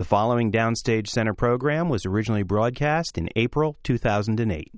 [0.00, 4.72] The following Downstage Center program was originally broadcast in April 2008.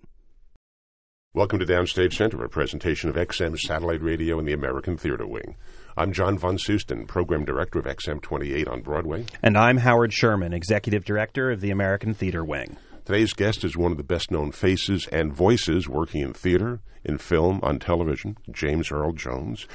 [1.33, 5.55] Welcome to Downstage Center, a presentation of XM Satellite Radio in the American Theater Wing.
[5.97, 9.25] I'm John Von Soosten, Program Director of XM 28 on Broadway.
[9.45, 12.77] And I'm Howard Sherman, Executive Director of the American Theater Wing.
[13.05, 17.19] Today's guest is one of the best known faces and voices working in theater, in
[17.19, 19.69] film, on television, James Earl Jones.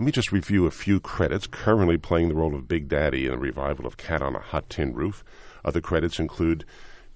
[0.00, 1.46] Let me just review a few credits.
[1.46, 4.70] Currently playing the role of Big Daddy in the revival of Cat on a Hot
[4.70, 5.22] Tin Roof.
[5.62, 6.64] Other credits include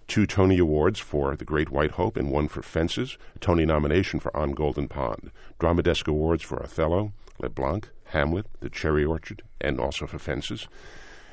[0.06, 4.20] two Tony Awards for The Great White Hope and one for Fences, a Tony nomination
[4.20, 9.40] for On Golden Pond, Drama Desk Awards for Othello, Les Blancs, Hamlet, The Cherry Orchard,
[9.62, 10.68] and also for Fences.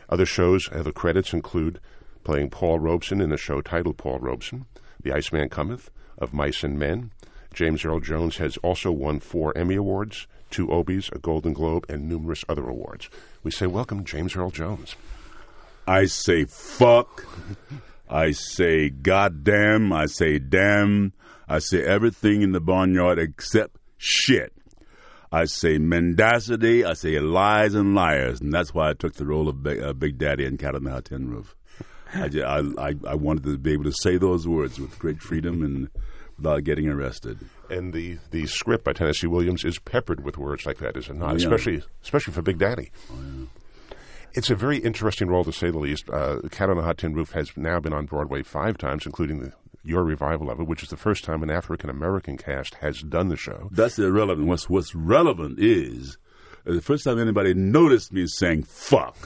[0.08, 1.82] Other shows, other credits include
[2.24, 4.68] playing Paul Robeson in the show titled Paul Robeson,
[5.04, 7.12] The Iceman Cometh, Of Mice and Men.
[7.54, 12.08] James Earl Jones has also won four Emmy Awards, two Obies, a Golden Globe, and
[12.08, 13.10] numerous other awards.
[13.44, 14.96] We say welcome, James Earl Jones.
[15.88, 17.26] I say fuck.
[18.10, 19.92] I say goddamn.
[19.92, 21.14] I say damn.
[21.48, 24.54] I say everything in the barnyard except shit.
[25.32, 26.84] I say mendacity.
[26.84, 29.94] I say lies and liars, and that's why I took the role of Big, uh,
[29.94, 31.56] Big Daddy in Cat on the Hot Tin Roof.
[32.14, 35.22] I, just, I, I, I wanted to be able to say those words with great
[35.22, 35.90] freedom and
[36.36, 37.40] without getting arrested.
[37.72, 41.16] And the, the script by Tennessee Williams is peppered with words like that, is it
[41.16, 41.30] not?
[41.30, 41.38] Oh, yeah.
[41.38, 42.92] Especially especially for Big Daddy.
[44.34, 46.10] It's a very interesting role, to say the least.
[46.10, 49.40] Uh, Cat on a Hot Tin Roof has now been on Broadway five times, including
[49.40, 53.02] the, your revival of it, which is the first time an African American cast has
[53.02, 53.70] done the show.
[53.72, 54.48] That's irrelevant.
[54.48, 56.18] What's what's relevant is
[56.66, 59.18] uh, the first time anybody noticed me saying "fuck."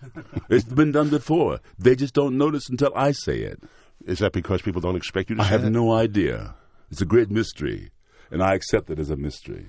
[0.48, 1.60] it's been done before.
[1.78, 3.62] They just don't notice until I say it.
[4.06, 6.54] Is that because people don't expect you to I have no idea.
[6.90, 7.90] It's a great mystery,
[8.30, 9.66] and I accept it as a mystery.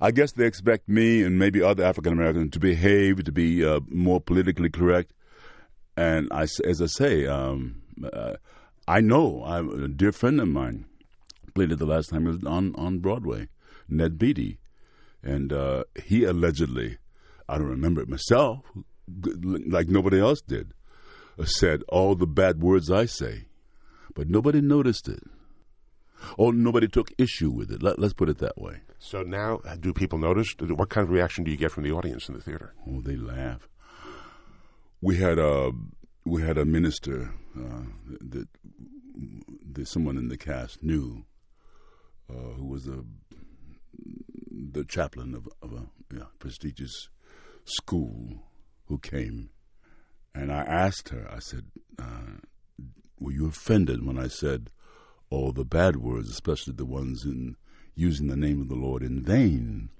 [0.00, 3.80] I guess they expect me and maybe other African Americans to behave, to be uh,
[3.88, 5.12] more politically correct.
[5.96, 8.34] And I, as I say, um, uh,
[8.88, 10.86] I know a dear friend of mine
[11.54, 13.48] played it the last time on on Broadway,
[13.88, 14.58] Ned Beatty,
[15.22, 16.98] and uh, he allegedly,
[17.48, 18.60] I don't remember it myself,
[19.06, 20.74] like nobody else did,
[21.44, 23.46] said all the bad words I say,
[24.14, 25.22] but nobody noticed it.
[26.36, 27.82] Or nobody took issue with it.
[27.82, 28.80] Let, let's put it that way.
[28.98, 30.54] So now, uh, do people notice?
[30.58, 32.74] What kind of reaction do you get from the audience in the theater?
[32.88, 33.68] Oh, they laugh.
[35.00, 35.72] We had a
[36.24, 38.48] we had a minister uh, that,
[39.72, 41.26] that someone in the cast knew,
[42.30, 43.04] uh, who was a
[44.50, 47.08] the chaplain of, of a yeah, prestigious
[47.64, 48.42] school,
[48.86, 49.50] who came,
[50.34, 51.28] and I asked her.
[51.30, 51.66] I said,
[51.98, 52.38] uh,
[53.20, 54.70] "Were you offended when I said
[55.30, 57.56] all the bad words, especially the ones in
[57.94, 59.90] using the name of the Lord in vain?"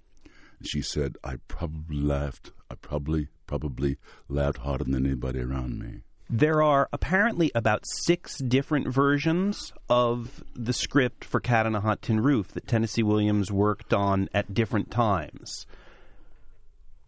[0.63, 2.53] She said, I probably laughed.
[2.71, 3.99] I probably, probably
[4.29, 6.01] laughed harder than anybody around me.
[6.31, 12.01] There are apparently about six different versions of the script for Cat on a Hot
[12.01, 15.67] Tin Roof that Tennessee Williams worked on at different times.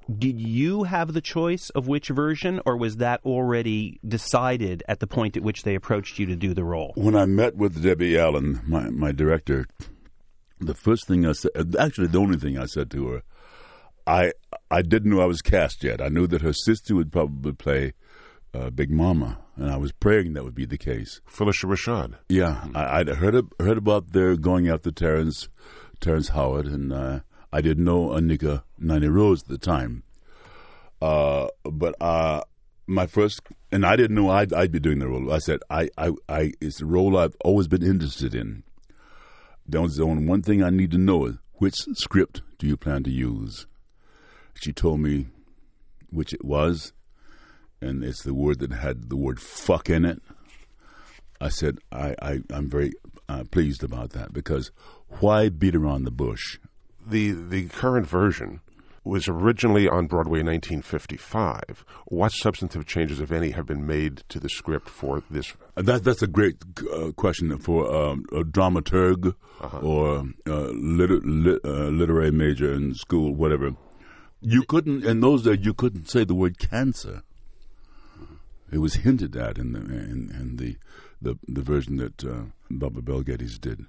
[0.06, 5.06] Did you have the choice of which version, or was that already decided at the
[5.06, 6.92] point at which they approached you to do the role?
[6.96, 9.66] When I met with Debbie Allen, my, my director,
[10.60, 13.22] the first thing I said, actually the only thing I said to her,
[14.06, 14.32] I
[14.70, 16.00] I didn't know I was cast yet.
[16.00, 17.94] I knew that her sister would probably play
[18.54, 21.20] uh, Big Mama, and I was praying that would be the case.
[21.28, 22.14] Phylicia Rashad.
[22.28, 25.48] Yeah, I, I'd heard heard about their going after Terrence
[26.00, 27.20] Terrence Howard, and uh,
[27.56, 30.02] I didn't know a Anika Noni Rose at the time.
[31.00, 32.42] Uh, but uh,
[32.86, 33.40] my first,
[33.72, 35.32] and I didn't know I'd, I'd be doing the role.
[35.32, 38.62] I said, I, I, I, it's a role I've always been interested in.
[39.66, 43.10] There's only one thing I need to know is which script do you plan to
[43.10, 43.66] use?
[44.60, 45.28] She told me
[46.10, 46.92] which it was,
[47.80, 50.20] and it's the word that had the word fuck in it.
[51.40, 52.92] I said, I, I, I'm very
[53.30, 54.70] uh, pleased about that because
[55.20, 56.58] why beat around the bush?
[57.06, 58.60] The the current version
[59.04, 61.84] was originally on Broadway in 1955.
[62.06, 65.54] What substantive changes, if any, have been made to the script for this?
[65.76, 66.56] Uh, That, that's a great
[66.92, 69.36] uh, question for um, a dramaturg
[69.80, 73.76] or uh, liter- lit, uh, literary major in school, whatever.
[74.40, 77.22] You couldn't, in those days, you couldn't say the word cancer.
[78.72, 80.76] It was hinted at in the in, in the,
[81.22, 83.86] the the version that uh, Barbara Bel Geddes did,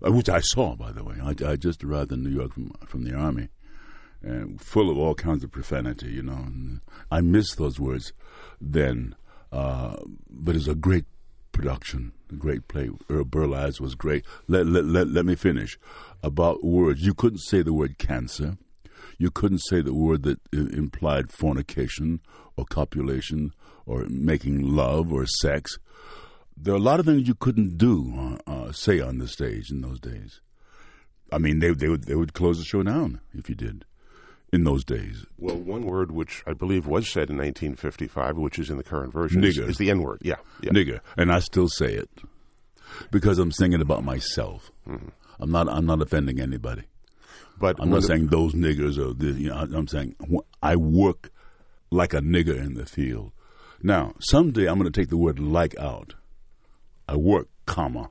[0.00, 1.16] which I saw, by the way.
[1.22, 3.48] I, I just arrived in New York from from the army,
[4.22, 6.32] and full of all kinds of profanity, you know.
[6.34, 6.80] And
[7.10, 8.12] I miss those words
[8.60, 9.14] then,
[9.52, 9.96] uh,
[10.28, 11.04] but it's a great
[11.52, 12.90] production, a great play.
[13.08, 14.24] Burl Ives was great.
[14.46, 15.78] Let, let, let, let me finish.
[16.22, 18.58] About words, you couldn't say the word cancer.
[19.18, 22.20] you couldn't say the word that implied fornication
[22.56, 23.52] or copulation
[23.84, 25.78] or making love or sex.
[26.60, 28.12] There are a lot of things you couldn't do,
[28.46, 30.40] uh, uh, say on the stage in those days.
[31.32, 33.84] I mean, they they would they would close the show down if you did
[34.52, 35.24] in those days.
[35.38, 39.12] Well, one word which I believe was said in 1955, which is in the current
[39.12, 39.68] version, is, Nigger.
[39.68, 40.20] is the N word.
[40.22, 40.70] Yeah, yeah.
[40.70, 42.08] nigger, and I still say it
[43.10, 44.70] because I'm singing about myself.
[44.86, 45.68] I'm not.
[45.68, 46.82] I'm not offending anybody.
[47.60, 49.56] But I'm not the- saying those niggers or the, you know.
[49.58, 50.16] I'm saying
[50.62, 51.30] I work
[51.90, 53.32] like a nigger in the field.
[53.82, 56.14] Now, someday I'm going to take the word "like" out.
[57.08, 58.10] I work, comma,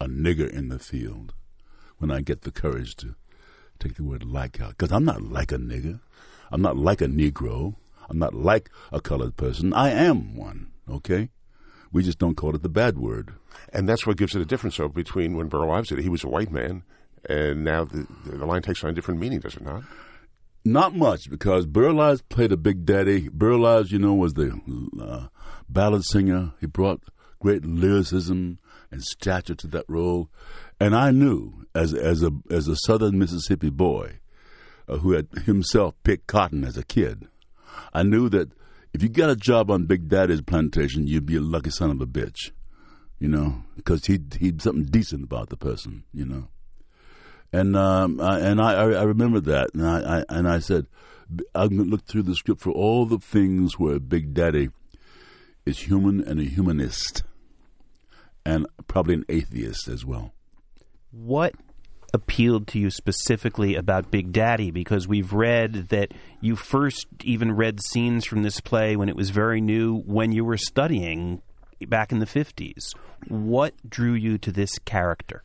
[0.00, 1.34] a nigger in the field.
[1.98, 3.14] When I get the courage to
[3.78, 6.00] take the word "like" out, because I'm not like a nigger.
[6.50, 7.76] I'm not like a Negro.
[8.08, 9.72] I'm not like a colored person.
[9.72, 10.72] I am one.
[10.88, 11.28] Okay.
[11.92, 13.34] We just don't call it the bad word.
[13.72, 16.08] And that's what gives it a difference, though, between when Burl Ives did it, he
[16.08, 16.82] was a white man,
[17.28, 19.82] and now the, the line takes on a different meaning, does it not?
[20.64, 23.28] Not much because Burl Ives played a big daddy.
[23.28, 24.60] Burl Ives, you know, was the
[25.00, 25.28] uh,
[25.68, 26.52] ballad singer.
[26.60, 27.02] He brought
[27.40, 28.58] great lyricism
[28.90, 30.30] and stature to that role,
[30.78, 34.20] and I knew as as a as a Southern Mississippi boy
[34.88, 37.26] uh, who had himself picked cotton as a kid,
[37.92, 38.52] I knew that
[38.92, 42.00] if you got a job on Big Daddy's plantation, you'd be a lucky son of
[42.00, 42.50] a bitch,
[43.18, 46.48] you know, because he he'd something decent about the person, you know.
[47.52, 50.86] And um, I, and I, I I remember that, and I, I and I said,
[51.54, 54.70] I'm going to look through the script for all the things where Big Daddy
[55.64, 57.22] is human and a humanist,
[58.44, 60.32] and probably an atheist as well.
[61.10, 61.54] What
[62.12, 64.70] appealed to you specifically about Big Daddy?
[64.70, 69.30] Because we've read that you first even read scenes from this play when it was
[69.30, 71.42] very new, when you were studying
[71.88, 72.94] back in the 50s.
[73.28, 75.44] What drew you to this character?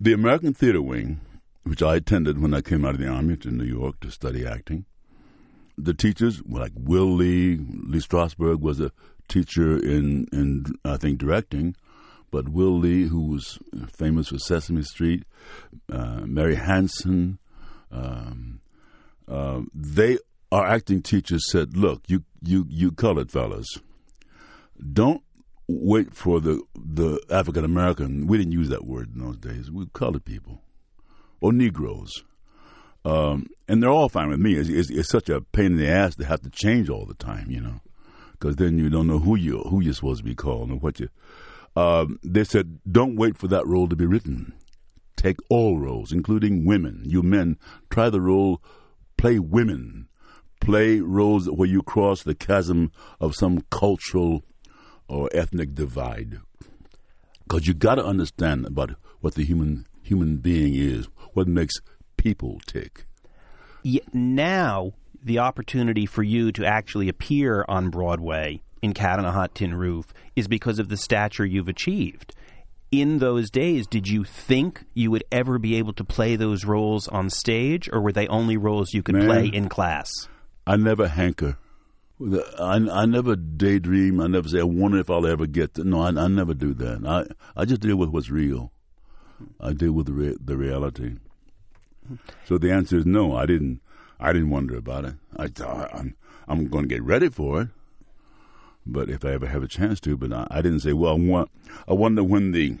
[0.00, 1.20] The American Theater Wing,
[1.64, 4.46] which I attended when I came out of the army to New York to study
[4.46, 4.86] acting,
[5.76, 7.56] the teachers like Will Lee.
[7.56, 8.92] Lee Strasberg was a
[9.30, 11.74] teacher in, in I think, directing.
[12.30, 15.24] But Will Lee, who was famous for Sesame Street,
[15.90, 17.38] uh, Mary Hansen,
[17.90, 18.60] um,
[19.26, 20.18] uh, they,
[20.52, 23.66] our acting teachers said, look, you, you, you colored fellas,
[24.92, 25.22] don't
[25.68, 28.26] wait for the the African American.
[28.26, 29.70] We didn't use that word in those days.
[29.70, 30.62] We colored people
[31.40, 32.24] or Negroes,
[33.04, 34.54] um, and they're all fine with me.
[34.54, 37.14] It's, it's, it's such a pain in the ass to have to change all the
[37.14, 37.80] time, you know,
[38.40, 40.98] because then you don't know who you who you're supposed to be called and what
[40.98, 41.08] you.
[41.76, 44.54] Um, they said, don't wait for that role to be written.
[45.16, 47.02] Take all roles, including women.
[47.04, 47.58] You men,
[47.90, 48.60] try the role,
[49.16, 50.08] play women,
[50.60, 52.90] play roles where you cross the chasm
[53.20, 54.42] of some cultural
[55.06, 56.38] or ethnic divide.
[57.44, 61.74] Because you got to understand about what the human human being is, what makes
[62.16, 63.04] people tick.
[63.84, 69.32] Y- now, the opportunity for you to actually appear on Broadway in Cat on a
[69.32, 72.34] Hot Tin Roof is because of the stature you've achieved.
[72.90, 77.06] In those days, did you think you would ever be able to play those roles
[77.06, 79.26] on stage, or were they only roles you could Man.
[79.26, 80.10] play in class?
[80.66, 81.56] I never hanker.
[82.58, 84.20] I, I never daydream.
[84.20, 85.84] I never say, I wonder if I'll ever get to.
[85.84, 87.06] No, I, I never do that.
[87.06, 88.72] I, I just deal with what's real.
[89.60, 91.16] I deal with the, rea- the reality.
[92.44, 93.36] So the answer is no.
[93.36, 93.80] I didn't.
[94.20, 95.14] I didn't wonder about it.
[95.36, 96.14] I thought I'm
[96.46, 97.68] I'm going to get ready for it.
[98.86, 100.92] But if I ever have a chance to, but I, I didn't say.
[100.92, 101.50] Well, I want.
[101.88, 102.76] I wonder when the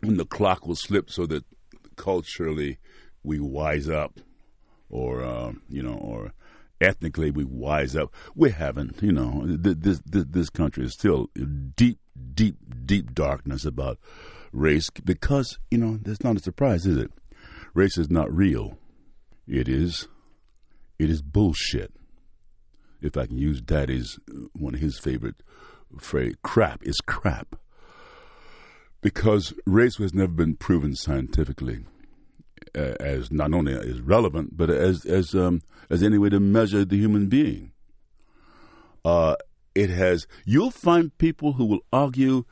[0.00, 1.44] when the clock will slip so that
[1.96, 2.78] culturally
[3.22, 4.20] we wise up,
[4.88, 6.32] or uh, you know, or
[6.80, 8.14] ethnically we wise up.
[8.34, 9.02] We haven't.
[9.02, 11.28] You know, this this this country is still
[11.76, 11.98] deep,
[12.34, 12.56] deep,
[12.86, 13.98] deep darkness about
[14.52, 17.10] race because you know that's not a surprise, is it?
[17.74, 18.78] Race is not real.
[19.46, 20.08] It is.
[21.00, 21.94] It is bullshit.
[23.00, 24.18] If I can use Daddy's
[24.52, 25.36] one of his favorite
[25.98, 27.56] phrase, crap is crap.
[29.00, 31.86] Because race has never been proven scientifically
[32.76, 36.84] uh, as not only as relevant, but as as um, as any way to measure
[36.84, 37.72] the human being.
[39.02, 39.36] Uh,
[39.74, 40.26] it has.
[40.44, 42.44] You'll find people who will argue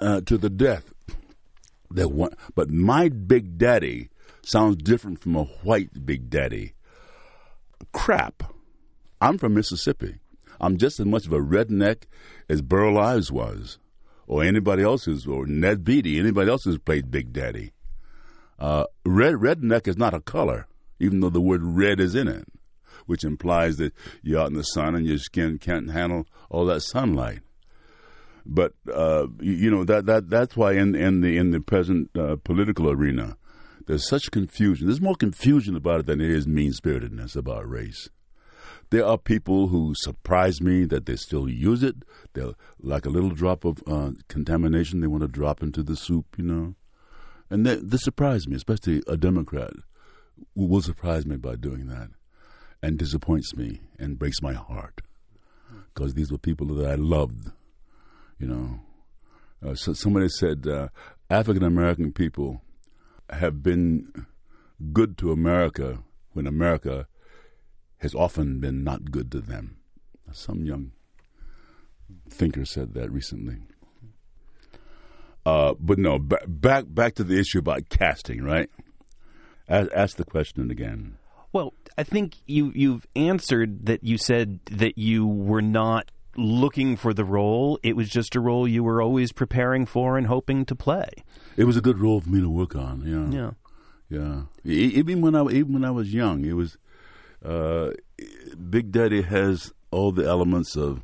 [0.00, 0.92] uh, to the death
[1.92, 4.08] that one, but my big daddy
[4.42, 6.72] sounds different from a white big daddy.
[7.92, 8.42] Crap.
[9.20, 10.16] I'm from Mississippi.
[10.60, 12.04] I'm just as much of a redneck
[12.48, 13.78] as Burl Ives was,
[14.26, 17.72] or anybody else who's, or Ned Beatty, anybody else who's played Big Daddy.
[18.58, 20.66] Uh, red redneck is not a color,
[20.98, 22.46] even though the word red is in it,
[23.06, 23.92] which implies that
[24.22, 27.40] you're out in the sun and your skin can't handle all that sunlight.
[28.46, 32.10] But uh, you, you know that that that's why in in the in the present
[32.16, 33.36] uh, political arena,
[33.86, 34.86] there's such confusion.
[34.86, 38.10] There's more confusion about it than there is mean spiritedness about race.
[38.90, 41.96] There are people who surprise me that they still use it.
[42.34, 46.26] They're like a little drop of uh, contamination they want to drop into the soup,
[46.36, 46.74] you know.
[47.50, 49.72] And they, they surprise me, especially a Democrat
[50.54, 52.10] will surprise me by doing that
[52.82, 55.00] and disappoints me and breaks my heart
[55.94, 57.50] because these were people that I loved,
[58.38, 58.80] you know.
[59.64, 60.88] Uh, so somebody said uh,
[61.30, 62.60] African American people
[63.30, 64.26] have been
[64.92, 66.02] good to America
[66.32, 67.06] when America
[67.98, 69.78] has often been not good to them.
[70.32, 70.92] Some young
[72.28, 73.58] thinker said that recently.
[75.44, 78.68] Uh, but no, b- back back to the issue about casting, right?
[79.68, 81.18] Ask, ask the question again.
[81.52, 84.02] Well, I think you you've answered that.
[84.02, 87.78] You said that you were not looking for the role.
[87.82, 91.08] It was just a role you were always preparing for and hoping to play.
[91.56, 93.02] It was a good role for me to work on.
[93.04, 93.50] Yeah, Yeah.
[94.08, 94.42] yeah.
[94.64, 96.76] Even when I even when I was young, it was
[97.44, 97.90] uh,
[98.70, 101.02] Big Daddy has all the elements of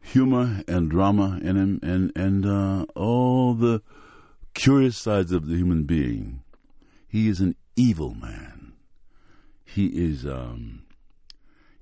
[0.00, 3.82] humor and drama in him, and and uh, all the
[4.54, 6.42] curious sides of the human being.
[7.08, 8.72] He is an evil man.
[9.64, 10.82] He is um,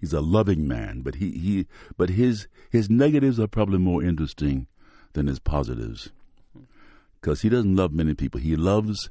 [0.04, 4.66] he's a loving man, but he, he but his his negatives are probably more interesting
[5.14, 6.10] than his positives
[7.14, 8.38] because he doesn't love many people.
[8.38, 9.08] He loves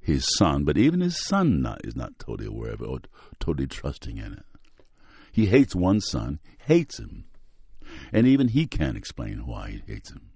[0.00, 2.98] his son, but even his son not, is not totally aware of it or
[3.38, 4.44] totally trusting in it.
[5.30, 7.26] He hates one son, hates him,
[8.12, 10.30] and even he can't explain why he hates him.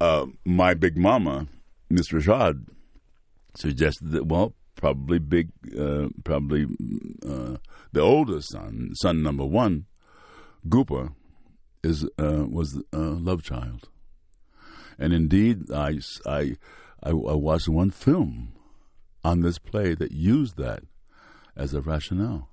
[0.00, 1.46] Uh, my big mama,
[1.88, 2.64] Miss Rashad,
[3.54, 6.64] suggested that well, probably big, uh, probably
[7.28, 7.56] uh,
[7.92, 9.84] the oldest son, son number one,
[10.66, 11.12] Gooper,
[11.82, 13.88] is uh, was a love child,
[14.98, 16.56] and indeed, I, I,
[17.02, 18.52] I, I watched one film
[19.22, 20.82] on this play that used that
[21.56, 22.48] as a rationale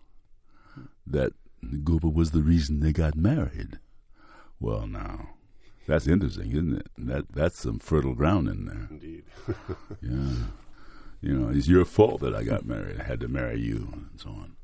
[1.08, 3.80] that Gooper was the reason they got married.
[4.60, 5.30] Well, now
[5.88, 6.88] that's interesting, isn't it?
[6.98, 8.88] That that's some fertile ground in there.
[8.90, 9.24] Indeed.
[10.02, 10.34] Yeah.
[11.22, 13.00] You know, it's your fault that I got married.
[13.00, 14.56] I had to marry you, and so on.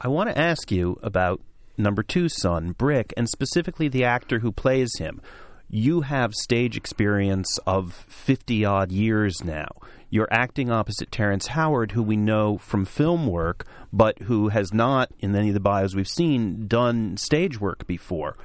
[0.00, 1.40] I want to ask you about
[1.78, 5.20] number two's son, Brick, and specifically the actor who plays him.
[5.68, 9.68] You have stage experience of 50 odd years now.
[10.10, 15.10] You're acting opposite Terrence Howard, who we know from film work, but who has not,
[15.20, 18.36] in any of the bios we've seen, done stage work before.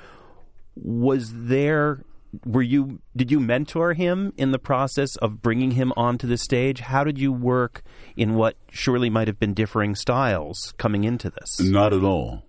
[0.76, 2.06] Was there
[2.46, 6.80] were you did you mentor him in the process of bringing him onto the stage
[6.80, 7.84] how did you work
[8.16, 12.44] in what surely might have been differing styles coming into this Not at all.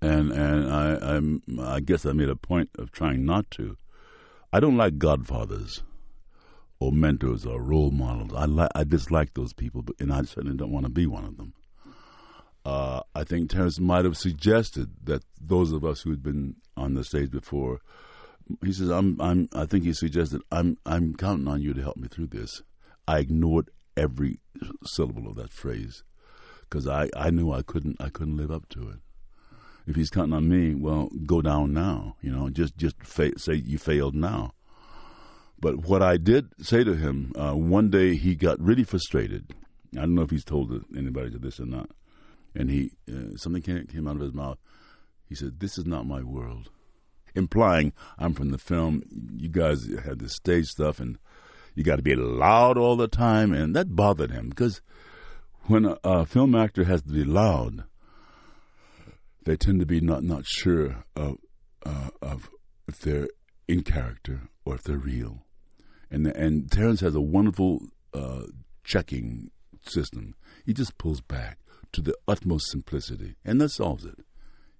[0.00, 3.76] And and I I'm, I guess I made a point of trying not to.
[4.52, 5.82] I don't like godfathers
[6.80, 8.32] or mentors or role models.
[8.34, 11.24] I like I dislike those people, but and I certainly don't want to be one
[11.24, 11.54] of them.
[12.64, 16.94] Uh, I think Terrence might have suggested that those of us who had been on
[16.94, 17.80] the stage before,
[18.64, 21.96] he says, "I'm I'm." I think he suggested, "I'm I'm counting on you to help
[21.96, 22.62] me through this."
[23.06, 24.40] I ignored every
[24.84, 26.04] syllable of that phrase
[26.62, 29.00] because I, I knew I couldn't I couldn't live up to it.
[29.86, 32.16] If he's counting on me, well, go down now.
[32.22, 34.52] You know, just just fa- say you failed now.
[35.60, 39.54] But what I did say to him uh, one day, he got really frustrated.
[39.94, 41.90] I don't know if he's told anybody this or not.
[42.54, 44.58] And he uh, something came, came out of his mouth.
[45.28, 46.70] He said, "This is not my world,"
[47.34, 49.02] implying I'm from the film.
[49.36, 51.18] You guys had this stage stuff, and
[51.74, 54.80] you got to be loud all the time, and that bothered him because
[55.64, 57.84] when a, a film actor has to be loud,
[59.44, 61.38] they tend to be not not sure of
[61.84, 62.50] uh, of
[62.86, 63.28] if they're
[63.68, 65.44] in character or if they're real.
[66.10, 68.44] And and Terrence has a wonderful uh,
[68.84, 69.50] checking
[69.82, 70.34] system.
[70.64, 71.58] He just pulls back
[71.92, 74.24] to the utmost simplicity, and that solves it.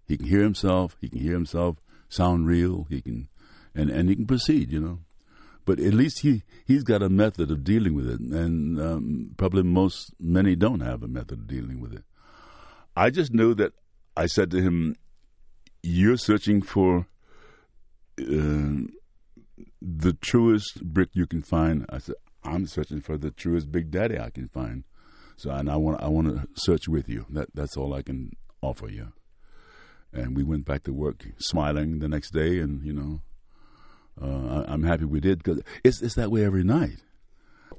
[0.07, 0.97] He can hear himself.
[1.01, 1.77] He can hear himself
[2.13, 2.87] sound real.
[2.91, 3.29] He can,
[3.75, 4.71] and and he can proceed.
[4.71, 4.99] You know,
[5.65, 9.63] but at least he he's got a method of dealing with it, and um, probably
[9.63, 12.05] most many don't have a method of dealing with it.
[12.97, 13.73] I just knew that
[14.17, 14.97] I said to him,
[15.83, 17.07] "You're searching for
[18.21, 18.87] uh,
[19.81, 24.19] the truest brick you can find." I said, "I'm searching for the truest Big Daddy
[24.19, 24.85] I can find."
[25.37, 27.27] So, and I want I want to search with you.
[27.31, 29.13] That that's all I can offer you.
[30.13, 33.23] And we went back to work, smiling the next day, and you know,
[34.21, 36.99] uh, I, I'm happy we did because it's it's that way every night.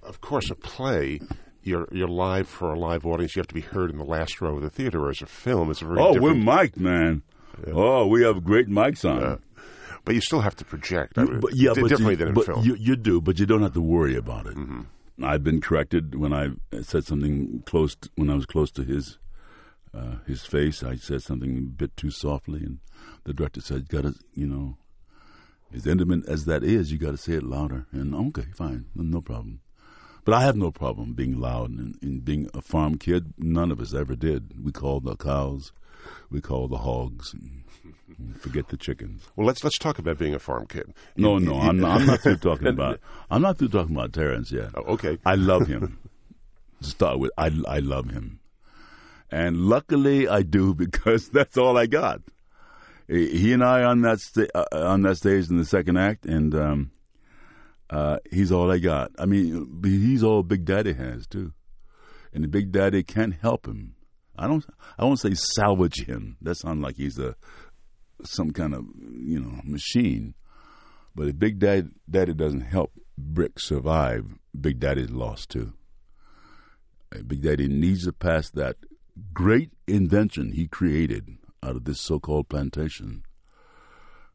[0.02, 1.20] Of course, a play,
[1.62, 3.36] you're you're live for a live audience.
[3.36, 5.00] You have to be heard in the last row of the theater.
[5.00, 6.46] Whereas a film is a very Oh, different.
[6.46, 7.22] we're mic'd, man.
[7.72, 9.24] Oh, we have great mics on.
[9.24, 9.38] Uh,
[10.06, 11.18] but you still have to project.
[11.18, 12.66] I mean, but yeah, di- but differently you, than in but film.
[12.66, 14.58] You, you do, but you don't have to worry about it
[15.24, 16.50] I've been corrected when I
[16.82, 19.20] said something close to, when I was close to his
[19.94, 20.84] uh, his face.
[20.84, 22.80] I said something a bit too softly, and
[23.24, 24.78] the director said, "Got to, you know,
[25.74, 29.22] as intimate as that is, you got to say it louder." And okay, fine, no
[29.22, 29.62] problem.
[30.26, 33.34] But I have no problem being loud and, and being a farm kid.
[33.38, 34.64] None of us ever did.
[34.64, 35.74] We called the cows,
[36.30, 37.34] we called the hogs.
[37.34, 37.64] And,
[38.40, 39.28] Forget the chickens.
[39.36, 40.94] Well, let's let's talk about being a farm kid.
[41.18, 43.00] No, no, I'm not, I'm not through talking about.
[43.30, 44.70] I'm not through talking about Terrence yet.
[44.76, 45.18] Oh, okay.
[45.26, 46.00] I love him.
[46.82, 48.40] to start with, I I love him,
[49.34, 52.22] and luckily I do because that's all I got.
[53.08, 54.20] He and I on that
[54.56, 56.92] uh, on that stage in the second act, and um,
[57.90, 59.12] uh, he's all I got.
[59.20, 61.52] I mean, he's all Big Daddy has too,
[62.34, 63.96] and the Big Daddy can't help him.
[64.38, 64.66] I don't.
[64.98, 66.38] I won't say salvage him.
[66.42, 67.36] That sounds like he's a
[68.24, 68.86] some kind of
[69.20, 70.36] you know machine.
[71.14, 74.26] But if Big Daddy, Daddy doesn't help Brick survive,
[74.60, 75.74] Big Daddy's lost too.
[77.28, 78.78] Big Daddy needs to pass that
[79.34, 83.24] great invention he created out of this so-called plantation,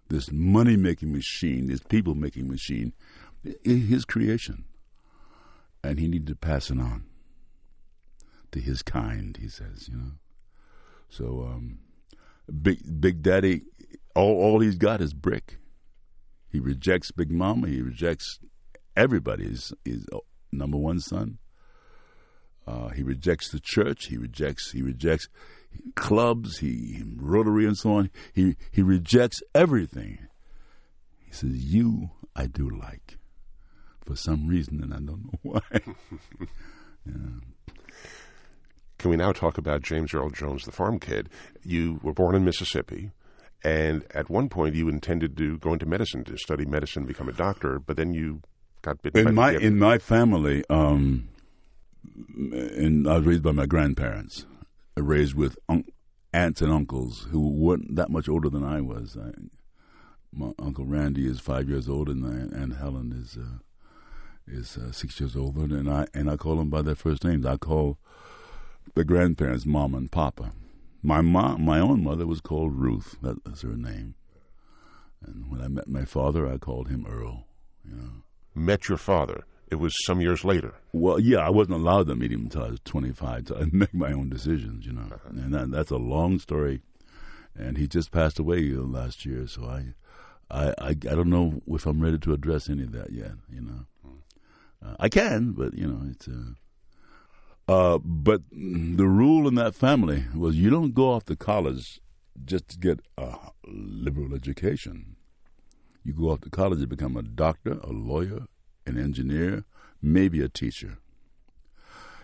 [0.08, 2.92] this money-making machine, this people-making machine,
[3.64, 4.64] his creation,
[5.82, 7.04] and he needed to pass it on
[8.52, 9.36] to his kind.
[9.36, 10.12] He says, you know.
[11.08, 11.78] So, um,
[12.62, 13.62] Big Big Daddy
[14.14, 15.58] all all he's got is brick.
[16.50, 17.68] He rejects Big Mama.
[17.68, 18.40] He rejects
[18.96, 19.48] everybody.
[19.48, 20.06] He's, he's
[20.50, 21.38] number one son.
[22.68, 24.06] Uh, he rejects the church.
[24.06, 25.28] He rejects he rejects
[25.94, 26.58] clubs.
[26.58, 28.10] He Rotary and so on.
[28.34, 30.18] He he rejects everything.
[31.18, 33.16] He says, "You I do like,
[34.04, 35.60] for some reason, and I don't know why."
[37.06, 37.40] yeah.
[38.98, 41.30] Can we now talk about James Earl Jones, the farm kid?
[41.62, 43.12] You were born in Mississippi.
[43.64, 47.32] And at one point, you intended to go into medicine to study medicine, become a
[47.32, 48.42] doctor, but then you
[48.82, 49.26] got bitten.
[49.26, 51.28] In my in my family, um,
[52.36, 54.46] and I was raised by my grandparents,
[54.96, 55.84] raised with un-
[56.32, 59.16] aunts and uncles who weren't that much older than I was.
[59.20, 59.30] I,
[60.32, 63.58] my uncle Randy is five years older and my aunt Helen is uh,
[64.46, 67.46] is uh, six years older, and I and I call them by their first names.
[67.46, 67.98] I call
[68.94, 70.52] the grandparents mom and papa
[71.02, 73.16] my mom, my own mother was called Ruth.
[73.22, 74.14] That was her name.
[75.24, 77.46] And when I met my father, I called him Earl.
[77.84, 78.10] You know.
[78.54, 79.44] Met your father.
[79.70, 80.74] It was some years later.
[80.92, 84.12] Well, yeah, I wasn't allowed to meet him until I was 25 to make my
[84.12, 85.02] own decisions, you know.
[85.02, 85.28] Uh-huh.
[85.30, 86.80] And that, that's a long story.
[87.54, 89.94] And he just passed away last year, so I,
[90.50, 93.60] I, I, I don't know if I'm ready to address any of that yet, you
[93.60, 93.86] know.
[94.02, 94.86] Hmm.
[94.86, 96.28] Uh, I can, but, you know, it's...
[96.28, 96.52] Uh,
[97.68, 102.00] uh, but the rule in that family was you don't go off to college
[102.46, 105.16] just to get a liberal education.
[106.02, 108.46] You go off to college to become a doctor, a lawyer,
[108.88, 109.64] an engineer,
[110.02, 110.98] maybe a teacher.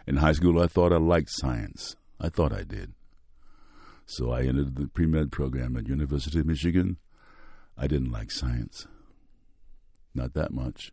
[0.07, 1.97] In high school, I thought I liked science.
[2.21, 2.95] I thought I did.
[4.07, 6.99] So I entered the pre med program at University of Michigan.
[7.77, 8.87] I didn't like science.
[10.15, 10.93] Not that much.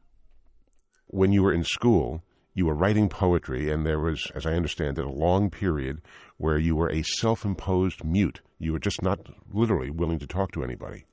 [1.08, 4.98] When you were in school, you were writing poetry, and there was, as I understand
[4.98, 6.02] it, a long period
[6.38, 8.42] where you were a self imposed mute.
[8.60, 9.20] You were just not
[9.52, 11.06] literally willing to talk to anybody.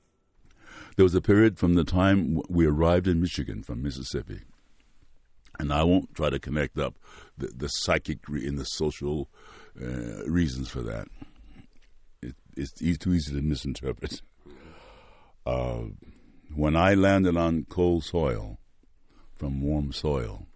[0.95, 4.41] There was a period from the time we arrived in Michigan from Mississippi,
[5.59, 6.95] and I won't try to connect up
[7.37, 9.29] the, the psychic and the social
[9.79, 11.07] uh, reasons for that.
[12.21, 14.21] It, it's too easy to misinterpret.
[15.45, 15.83] Uh,
[16.55, 18.57] when I landed on cold soil
[19.35, 20.47] from warm soil,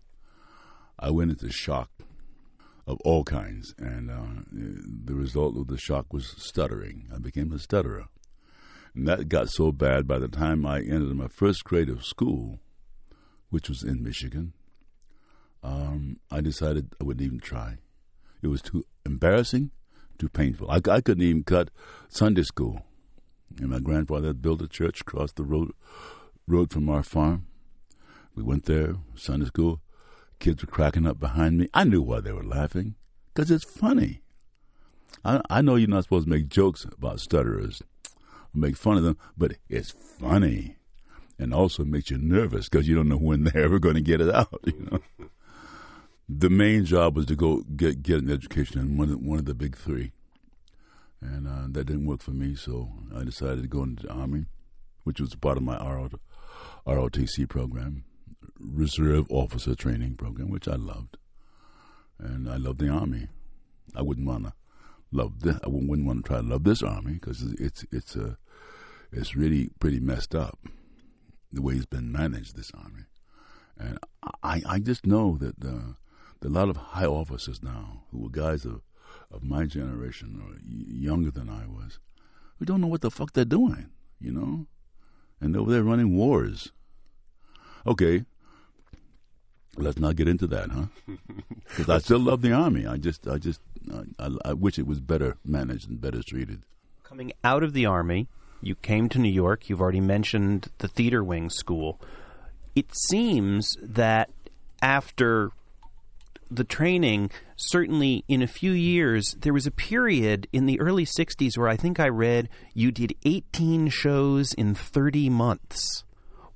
[0.97, 1.89] I went into shock
[2.85, 7.07] of all kinds, and uh, the result of the shock was stuttering.
[7.13, 8.07] I became a stutterer.
[8.93, 12.59] And that got so bad by the time I entered my first grade of school,
[13.49, 14.53] which was in Michigan,
[15.63, 17.77] um, I decided I wouldn't even try.
[18.41, 19.71] It was too embarrassing,
[20.17, 20.69] too painful.
[20.69, 21.69] I, I couldn't even cut
[22.09, 22.81] Sunday school.
[23.59, 25.71] And my grandfather built a church across the road,
[26.47, 27.47] road from our farm.
[28.35, 29.79] We went there, Sunday school.
[30.39, 31.69] Kids were cracking up behind me.
[31.73, 32.95] I knew why they were laughing,
[33.33, 34.21] because it's funny.
[35.23, 37.81] I, I know you're not supposed to make jokes about stutterers,
[38.53, 40.77] make fun of them, but it's funny,
[41.39, 44.19] and also makes you nervous because you don't know when they're ever going to get
[44.19, 44.59] it out.
[44.65, 44.99] You know.
[46.39, 49.45] The main job was to go get get an education in one of, one of
[49.45, 50.11] the big three,
[51.21, 52.55] and uh, that didn't work for me.
[52.55, 54.45] So I decided to go into the army,
[55.03, 55.77] which was part of my
[56.85, 58.05] ROTC program.
[58.59, 61.17] Reserve Officer Training Program, which I loved,
[62.19, 63.27] and I loved the Army.
[63.95, 64.53] I wouldn't want to
[65.11, 65.57] love this.
[65.63, 68.33] I wouldn't want to try to love this Army because it's it's a uh,
[69.11, 70.57] it's really pretty messed up
[71.51, 72.55] the way it's been managed.
[72.55, 73.03] This Army,
[73.77, 73.99] And
[74.41, 75.93] I, I just know that uh,
[76.43, 78.81] there are a lot of high officers now who were guys of,
[79.31, 81.99] of my generation or younger than I was
[82.59, 84.67] who don't know what the fuck they're doing, you know?
[85.39, 86.73] And over there running wars.
[87.87, 88.25] Okay,
[89.77, 90.85] let's not get into that, huh?
[91.65, 92.85] Because I still love the army.
[92.85, 93.61] I just, I just,
[94.19, 96.63] I, I wish it was better managed and better treated.
[97.03, 98.27] Coming out of the army,
[98.61, 99.69] you came to New York.
[99.69, 102.01] You've already mentioned the theater wing school.
[102.75, 104.29] It seems that
[104.81, 105.51] after
[106.49, 111.57] the training, certainly in a few years, there was a period in the early 60s
[111.57, 116.03] where I think I read you did 18 shows in 30 months.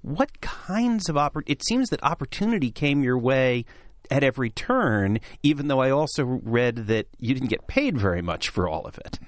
[0.02, 3.65] What kinds of oppor- it seems that opportunity came your way
[4.10, 8.50] at every turn, even though I also read that you didn't get paid very much
[8.50, 9.19] for all of it.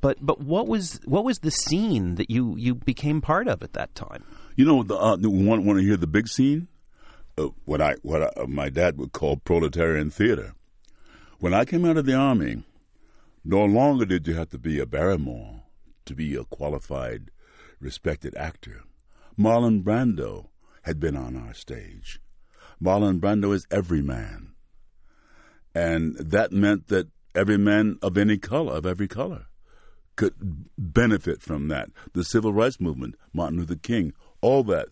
[0.00, 3.74] But but what was what was the scene that you, you became part of at
[3.74, 4.24] that time?
[4.56, 6.68] You know, the, uh, want want to hear the big scene?
[7.38, 10.54] Uh, what I what I, uh, my dad would call proletarian theater.
[11.38, 12.64] When I came out of the army,
[13.44, 15.62] no longer did you have to be a Barrymore
[16.04, 17.30] to be a qualified,
[17.78, 18.82] respected actor.
[19.38, 20.48] Marlon Brando
[20.82, 22.20] had been on our stage.
[22.82, 24.52] Marlon Brando is every man.
[25.74, 29.46] And that meant that every man of any color, of every color,
[30.16, 30.34] could
[30.76, 31.90] benefit from that.
[32.12, 34.88] The civil rights movement, Martin Luther King, all that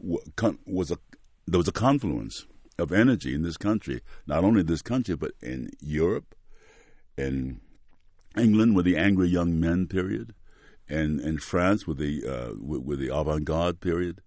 [0.00, 0.98] was a
[1.46, 2.46] there was a confluence
[2.78, 6.34] of energy in this country, not only this country but in Europe,
[7.16, 7.60] in
[8.36, 10.34] England with the angry young men period,
[10.88, 14.20] and in France with the uh, with, with, the avant-garde period.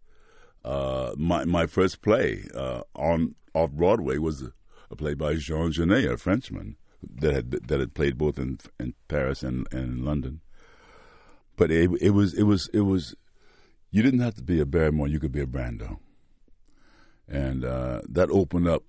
[0.63, 4.43] Uh, my my first play uh, on off Broadway was
[4.89, 8.93] a, play by Jean Genet, a Frenchman that had that had played both in in
[9.07, 10.41] Paris and, and in London.
[11.55, 13.15] But it, it was it was it was
[13.91, 15.99] you didn't have to be a Barrymore; you could be a Brando,
[17.27, 18.83] and uh, that opened up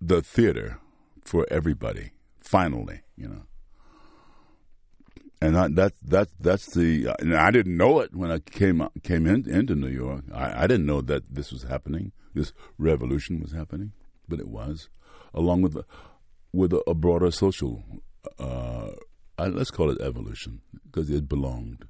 [0.00, 0.78] the theater
[1.24, 2.10] for everybody.
[2.40, 3.42] Finally, you know
[5.40, 7.14] and I, that that that's the.
[7.18, 10.24] And I didn't know it when I came came in, into New York.
[10.32, 12.12] I, I didn't know that this was happening.
[12.34, 13.92] This revolution was happening,
[14.28, 14.88] but it was,
[15.34, 15.78] along with
[16.52, 17.84] with a, a broader social.
[18.38, 18.92] Uh,
[19.38, 21.86] let's call it evolution because it belonged.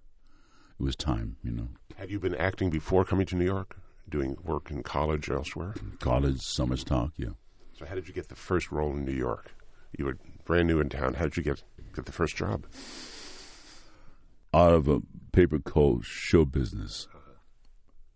[0.78, 1.68] It was time, you know.
[1.96, 3.78] Had you been acting before coming to New York,
[4.09, 5.75] doing work in college elsewhere?
[6.01, 7.31] College, summer stock, yeah.
[7.79, 9.55] So, how did you get the first role in New York?
[9.97, 11.14] You were brand new in town.
[11.14, 11.62] How did you get
[11.95, 12.66] get the first job?
[14.57, 15.01] out of a
[15.33, 17.09] paper called Show Business.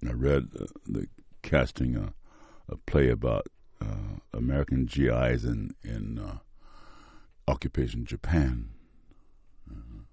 [0.08, 1.06] I read uh, the
[1.42, 2.14] casting a,
[2.66, 3.46] a play about
[3.82, 6.38] uh, American GIs in in uh,
[7.46, 8.70] occupation Japan.
[9.70, 10.04] Uh,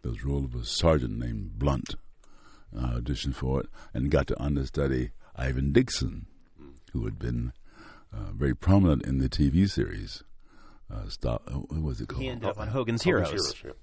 [0.00, 1.96] there was a role of a sergeant named Blunt.
[2.76, 6.26] I auditioned for it and got to understudy Ivan Dixon,
[6.92, 7.52] who had been
[8.12, 10.22] uh, very prominent in the TV series.
[10.92, 12.22] Uh, stop, what was it called?
[12.22, 13.54] He ended up on Hogan's, Hogan's Heroes.
[13.54, 13.76] Heroes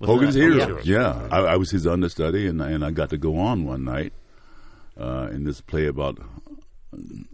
[0.00, 0.06] yeah.
[0.06, 0.86] Hogan's Heroes.
[0.86, 1.28] Yeah, yeah.
[1.30, 4.12] I, I, was his understudy, and and I got to go on one night
[4.98, 6.18] uh, in this play about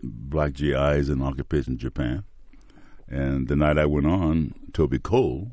[0.02, 2.24] black GIs in occupation Japan.
[3.08, 5.52] And the night I went on, Toby Cole,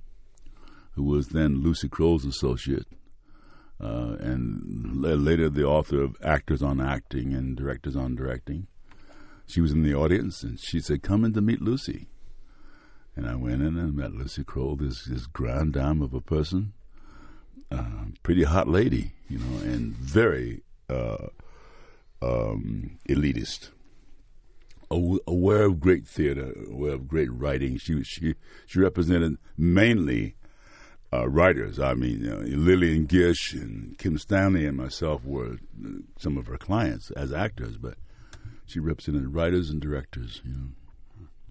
[0.91, 2.85] who was then Lucy Kroll's associate,
[3.79, 8.67] uh, and later the author of Actors on Acting and Directors on Directing,
[9.45, 12.07] she was in the audience, and she said, "Come in to meet Lucy."
[13.15, 16.73] And I went in and met Lucy Kroll, this this grand dame of a person
[17.71, 21.27] uh, pretty hot lady, you know, and very uh,
[22.21, 23.69] um, elitist.
[24.91, 27.77] Aware of great theater, aware of great writing.
[27.77, 28.35] She she
[28.67, 30.35] she represented mainly
[31.13, 31.79] uh, writers.
[31.79, 35.57] I mean, you know, Lillian Gish and Kim Stanley and myself were
[36.17, 37.95] some of her clients as actors, but
[38.65, 40.41] she represented writers and directors.
[40.43, 40.67] You know.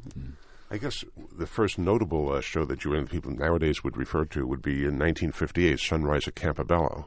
[0.09, 0.31] Mm-hmm.
[0.71, 1.05] I guess
[1.37, 4.81] the first notable uh, show that you and people nowadays would refer to would be
[4.81, 7.07] in 1958, Sunrise at Campobello.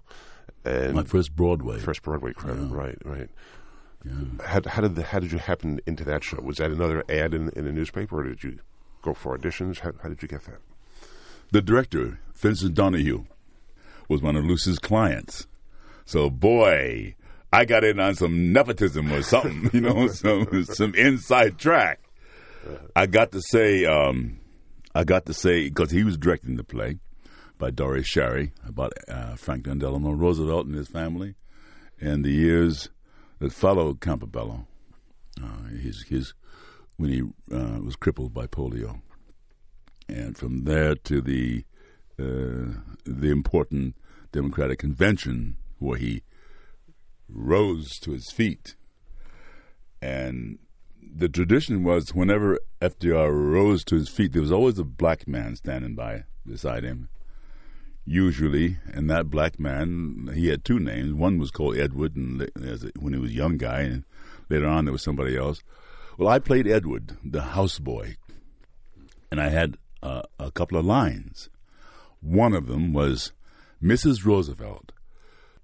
[0.63, 1.79] And My first Broadway.
[1.79, 2.75] First Broadway credit, yeah.
[2.75, 3.29] right, right.
[4.05, 4.45] Yeah.
[4.45, 6.39] How, how, did the, how did you happen into that show?
[6.41, 8.60] Was that another ad in, in a newspaper, or did you
[9.01, 9.79] go for auditions?
[9.79, 10.60] How, how did you get that?
[11.51, 13.25] The director, Vincent Donehue,
[14.10, 15.47] was one of Lucy's clients.
[16.05, 17.15] So, boy,
[17.51, 21.99] I got in on some nepotism or something, you know, some some inside track.
[22.95, 24.39] I got to say, um,
[24.93, 26.99] I got to say because he was directing the play
[27.57, 31.36] by Doris Schary about uh, Franklin Delano Roosevelt and his family,
[31.99, 32.89] and the years
[33.39, 34.65] that followed Campobello.
[35.41, 36.33] Uh, his his
[36.97, 37.21] when he
[37.55, 39.01] uh, was crippled by polio,
[40.08, 41.65] and from there to the
[42.20, 42.74] uh,
[43.06, 43.96] the important
[44.32, 46.24] Democratic convention where he
[47.30, 48.76] rose to his feet
[50.02, 50.60] and
[51.02, 55.56] the tradition was whenever FDR rose to his feet, there was always a black man
[55.56, 57.10] standing by beside him.
[58.06, 61.13] Usually, and that black man, he had two names.
[61.13, 62.50] One was called Edward, and
[62.98, 64.06] when he was a young guy, and
[64.50, 65.62] later on there was somebody else.
[66.17, 68.15] Well, I played Edward, the houseboy,
[69.30, 71.49] and I had uh, a couple of lines.
[72.21, 73.31] One of them was,
[73.81, 74.25] "Mrs.
[74.25, 74.91] Roosevelt,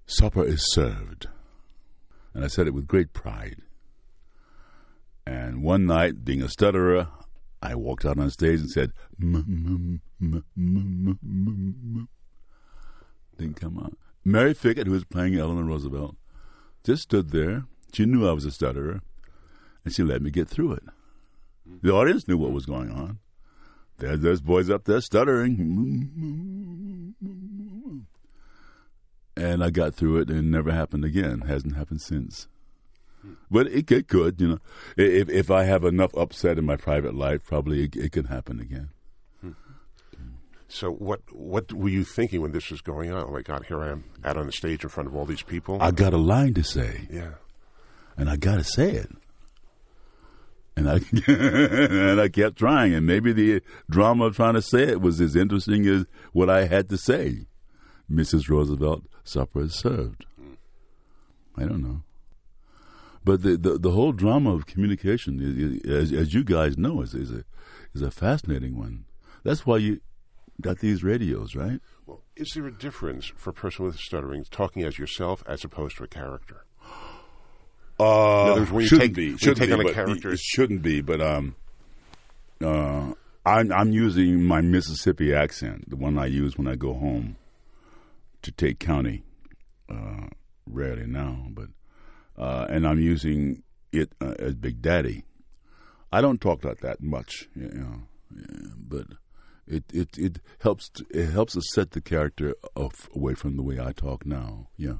[0.06, 1.28] supper is served,"
[2.32, 3.62] and I said it with great pride.
[5.26, 7.08] And one night, being a stutterer,
[7.62, 8.92] I walked out on stage and said,
[13.38, 13.96] didn't come out.
[14.24, 16.16] Mary Fickett, who was playing Eleanor Roosevelt,
[16.84, 17.64] just stood there.
[17.92, 19.00] She knew I was a stutterer,
[19.84, 20.82] and she let me get through it.
[21.82, 23.18] The audience knew what was going on.
[23.98, 27.14] There, there's boys up there stuttering.
[29.36, 31.42] And I got through it, and it never happened again.
[31.42, 32.48] Hasn't happened since.
[33.50, 34.58] But it, it could, you know.
[34.96, 38.60] If if I have enough upset in my private life, probably it, it could happen
[38.60, 38.90] again.
[40.68, 43.26] So what what were you thinking when this was going on?
[43.28, 45.42] Oh my God, here I am out on the stage in front of all these
[45.42, 45.78] people.
[45.80, 47.06] I got a line to say.
[47.10, 47.34] Yeah.
[48.16, 49.10] And I got to say it.
[50.76, 55.00] And I and I kept trying, and maybe the drama of trying to say it
[55.00, 57.46] was as interesting as what I had to say.
[58.10, 58.48] Mrs.
[58.48, 60.26] Roosevelt, supper is served.
[61.56, 62.02] I don't know.
[63.24, 67.00] But the, the, the whole drama of communication, is, is, as, as you guys know,
[67.00, 67.44] is, is a
[67.94, 69.06] is a fascinating one.
[69.44, 70.00] That's why you
[70.60, 71.80] got these radios, right?
[72.06, 75.96] Well, is there a difference for a person with stuttering talking as yourself as opposed
[75.98, 76.63] to a character?
[77.98, 79.36] Uh, words, when you take- be.
[79.36, 81.54] Shouldn't take be, on a character- It shouldn't be, but um,
[82.62, 83.12] uh,
[83.46, 87.36] I'm I'm using my Mississippi accent, the one I use when I go home
[88.42, 89.22] to Tate County.
[89.88, 90.28] Uh,
[90.66, 91.68] rarely now, but
[92.38, 95.24] uh, and I'm using it uh, as Big Daddy.
[96.10, 98.02] I don't talk like that much, you know,
[98.34, 99.06] yeah, but
[99.66, 103.62] it it it helps to, it helps us set the character off away from the
[103.62, 104.68] way I talk now.
[104.76, 104.94] Yeah.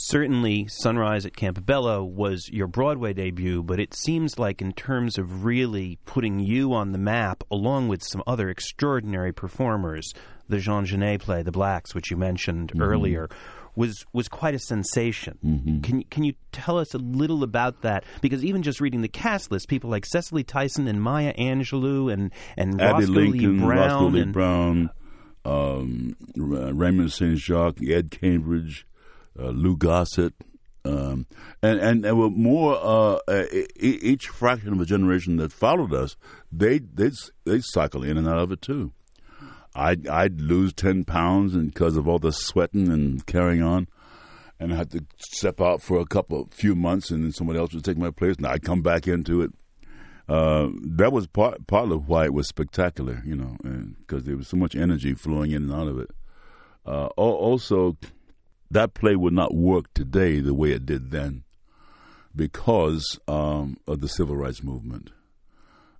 [0.00, 5.44] Certainly, Sunrise at Campobello was your Broadway debut, but it seems like, in terms of
[5.44, 10.14] really putting you on the map, along with some other extraordinary performers,
[10.48, 13.28] the Jean Genet play, The Blacks, which you mentioned earlier,
[13.74, 15.80] was was quite a sensation.
[15.82, 18.04] Can can you tell us a little about that?
[18.20, 22.32] Because even just reading the cast list, people like Cicely Tyson and Maya Angelou and
[22.56, 24.90] and Abbey Roscoe Lincoln, Lee Brown Roscoe Lee and Brown,
[25.44, 27.36] um, Raymond St.
[27.38, 28.86] Jacques, Ed Cambridge,
[29.46, 30.34] Lou Gossett,
[30.84, 31.26] um,
[31.62, 32.74] and and there were more.
[32.74, 33.44] Uh, uh,
[33.78, 36.16] each fraction of a generation that followed us,
[36.50, 37.10] they they
[37.44, 38.92] they cycle in and out of it too.
[39.74, 43.88] I'd I'd lose ten pounds because of all the sweating and carrying on,
[44.58, 47.74] and I had to step out for a couple few months, and then somebody else
[47.74, 49.52] would take my place, and I'd come back into it
[50.28, 53.56] uh, that was part part of why it was spectacular, you know,
[54.00, 56.10] because there was so much energy flowing in and out of it.
[56.84, 57.96] Uh, also,
[58.70, 61.44] that play would not work today the way it did then
[62.34, 65.10] because um, of the civil rights movement.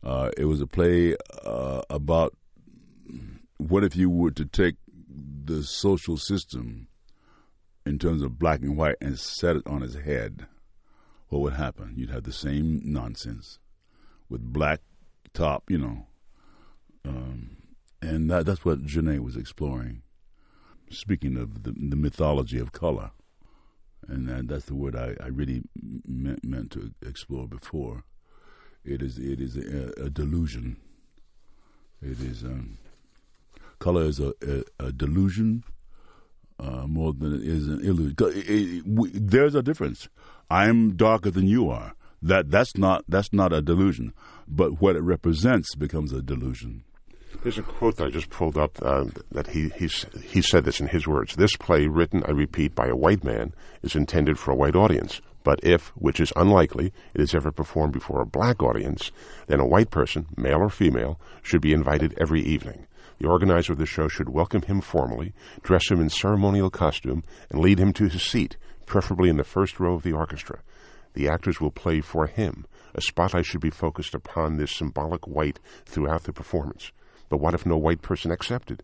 [0.02, 2.36] Uh, it was a play uh, about
[3.56, 4.76] what if you were to take
[5.44, 6.86] the social system
[7.84, 10.46] in terms of black and white and set it on its head.
[11.28, 11.94] What would happen?
[11.96, 13.58] You'd have the same nonsense
[14.28, 14.80] with black
[15.34, 16.06] top, you know.
[17.04, 17.56] Um,
[18.00, 20.02] and that, that's what Genet was exploring.
[20.90, 23.10] Speaking of the, the mythology of color,
[24.06, 25.62] and that, that's the word I, I really
[26.06, 28.04] meant, meant to explore before.
[28.84, 30.76] It is it is a, a delusion.
[32.00, 32.78] It is um,
[33.80, 35.64] color is a, a, a delusion
[36.58, 38.16] uh, more than it is an illusion.
[38.20, 40.08] it- it- we- there's a difference.
[40.50, 41.92] I'm darker than you are.
[42.22, 44.14] That that's not that's not a delusion,
[44.48, 46.84] but what it represents becomes a delusion.
[47.42, 50.88] There's a quote that I just pulled up uh, that he he said this in
[50.88, 51.36] his words.
[51.36, 55.20] This play, written, I repeat, by a white man, is intended for a white audience.
[55.44, 59.12] But if, which is unlikely, it is ever performed before a black audience,
[59.46, 62.86] then a white person, male or female, should be invited every evening.
[63.18, 67.60] The organizer of the show should welcome him formally, dress him in ceremonial costume, and
[67.60, 70.60] lead him to his seat, preferably in the first row of the orchestra.
[71.14, 72.66] The actors will play for him.
[72.94, 76.90] A spotlight should be focused upon this symbolic white throughout the performance.
[77.28, 78.82] But what if no white person accepted?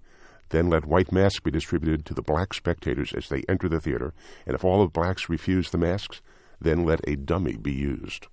[0.50, 4.12] Then let white masks be distributed to the black spectators as they enter the theater,
[4.46, 6.20] and if all of blacks refuse the masks,
[6.60, 8.26] then let a dummy be used.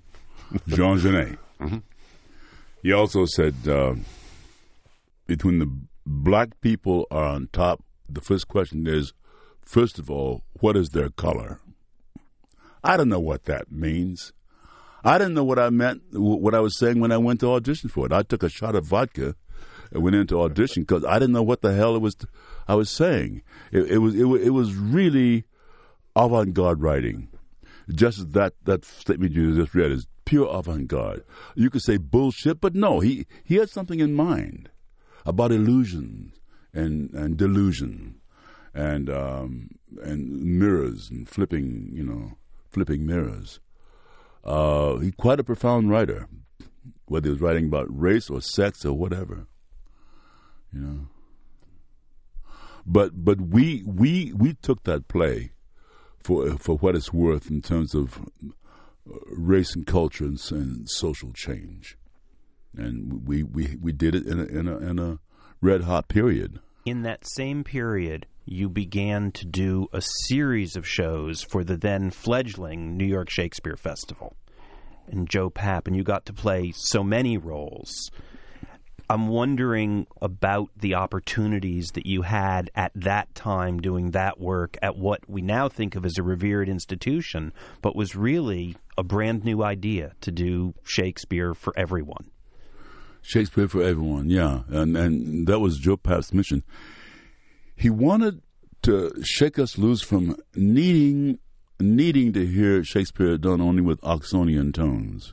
[0.68, 1.38] Jean Genet.
[2.82, 3.94] He also said, uh,
[5.26, 5.70] between the
[6.06, 9.12] black people are on top, the first question is,
[9.60, 11.60] first of all, what is their color?
[12.82, 14.32] I don't know what that means.
[15.04, 17.88] I didn't know what I meant, what I was saying when I went to audition
[17.88, 18.12] for it.
[18.12, 19.34] I took a shot of vodka
[19.92, 22.16] and went into audition because I didn't know what the hell it was
[22.68, 23.42] I was saying.
[23.72, 25.44] It, it was it, it was really
[26.14, 27.28] avant-garde writing.
[27.88, 31.24] Just that that statement you just read is pure avant-garde.
[31.54, 34.70] You could say bullshit, but no, he he had something in mind
[35.26, 36.40] about illusions
[36.72, 38.20] and and delusion
[38.74, 39.70] and um,
[40.02, 42.32] and mirrors and flipping, you know,
[42.68, 43.60] flipping mirrors.
[44.44, 46.28] Uh, he's quite a profound writer,
[47.06, 49.46] whether he was writing about race or sex or whatever.
[50.72, 51.00] You know.
[52.86, 55.52] But but we we we took that play
[56.22, 58.20] for for what it's worth in terms of
[59.08, 61.98] uh, race and culture and, and social change,
[62.76, 65.18] and we we we did it in a in a, in a
[65.60, 66.60] red hot period.
[66.86, 72.10] In that same period, you began to do a series of shows for the then
[72.10, 74.36] fledgling New York Shakespeare Festival.
[75.06, 78.10] And Joe Papp, and you got to play so many roles.
[79.08, 84.96] I'm wondering about the opportunities that you had at that time doing that work at
[84.96, 89.62] what we now think of as a revered institution, but was really a brand new
[89.62, 92.30] idea to do Shakespeare for everyone.
[93.22, 96.64] Shakespeare for everyone, yeah, and and that was Joe Papp's mission.
[97.80, 98.42] He wanted
[98.82, 101.38] to shake us loose from needing
[101.80, 105.32] needing to hear Shakespeare done only with Oxonian tones.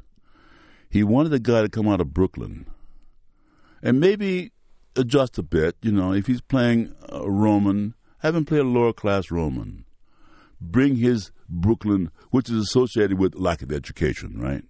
[0.90, 2.66] He wanted a guy to come out of Brooklyn
[3.84, 4.54] and maybe
[4.96, 5.76] adjust a bit.
[5.82, 9.84] You know, if he's playing a Roman, have him play a lower class Roman.
[10.62, 14.64] Bring his Brooklyn, which is associated with lack of education, right?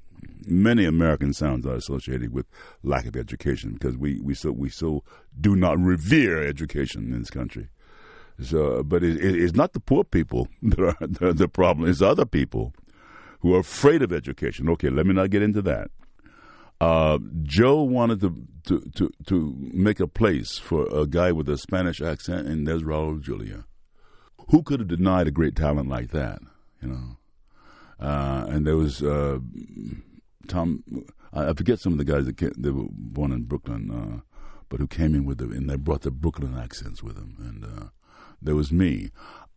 [0.45, 2.45] Many American sounds are associated with
[2.83, 5.03] lack of education because we, we so we so
[5.39, 7.69] do not revere education in this country.
[8.41, 10.79] So, but it, it, it's not the poor people that
[11.21, 11.89] are the, problem.
[11.89, 12.73] It's other people
[13.39, 14.69] who are afraid of education.
[14.69, 15.89] Okay, let me not get into that.
[16.79, 21.57] Uh, Joe wanted to, to, to, to make a place for a guy with a
[21.57, 23.65] Spanish accent, and there's Raul Julia.
[24.49, 26.39] Who could have denied a great talent like that?
[26.81, 27.16] You know,
[27.99, 29.39] uh, and there was uh,
[30.47, 30.83] Tom.
[31.33, 34.21] I forget some of the guys that came, they were born in Brooklyn, uh,
[34.69, 37.35] but who came in with them, and they brought the Brooklyn accents with them.
[37.39, 37.89] And uh,
[38.41, 39.11] there was me.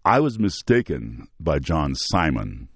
[0.05, 2.68] I was mistaken by John Simon.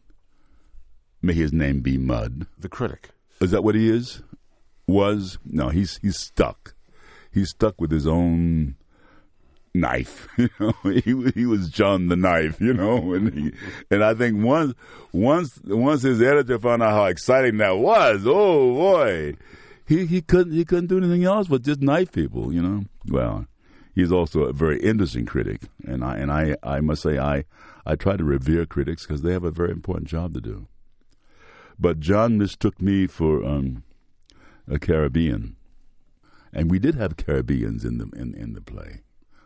[1.22, 2.46] May his name be Mud.
[2.58, 3.10] The critic.
[3.40, 4.22] Is that what he is?
[4.86, 6.74] Was no, he's he's stuck.
[7.32, 8.76] He's stuck with his own
[9.74, 10.28] knife.
[10.38, 12.60] You know, he he was John the knife.
[12.60, 13.52] You know, and he,
[13.90, 14.74] and I think once
[15.12, 19.34] once once his editor found out how exciting that was, oh boy,
[19.86, 22.52] he he couldn't he couldn't do anything else but just knife people.
[22.52, 23.46] You know, well.
[23.94, 27.44] He's also a very interesting critic, and I and I, I must say I,
[27.86, 30.66] I try to revere critics because they have a very important job to do.
[31.78, 33.84] But John mistook me for um,
[34.66, 35.54] a Caribbean,
[36.52, 39.02] and we did have Caribbeans in the in, in the play,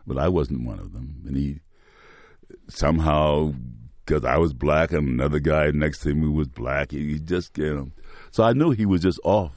[0.09, 1.21] but I wasn't one of them.
[1.27, 1.59] And he
[2.67, 3.53] somehow,
[4.03, 7.73] because I was black and another guy next to me was black, he, just you
[7.73, 7.91] know.
[8.31, 9.53] So I knew he was just off.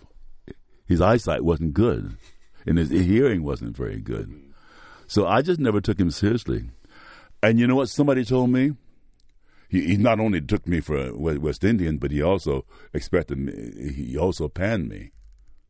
[0.87, 2.19] His eyesight wasn't good,
[2.67, 4.31] and his hearing wasn't very good.
[5.07, 6.71] So I just never took him seriously.
[7.43, 7.89] And you know what?
[7.89, 8.73] Somebody told me
[9.71, 13.39] he, he not only took me for uh, a West Indian, but he also expected
[13.39, 13.93] me.
[13.95, 15.13] He also panned me,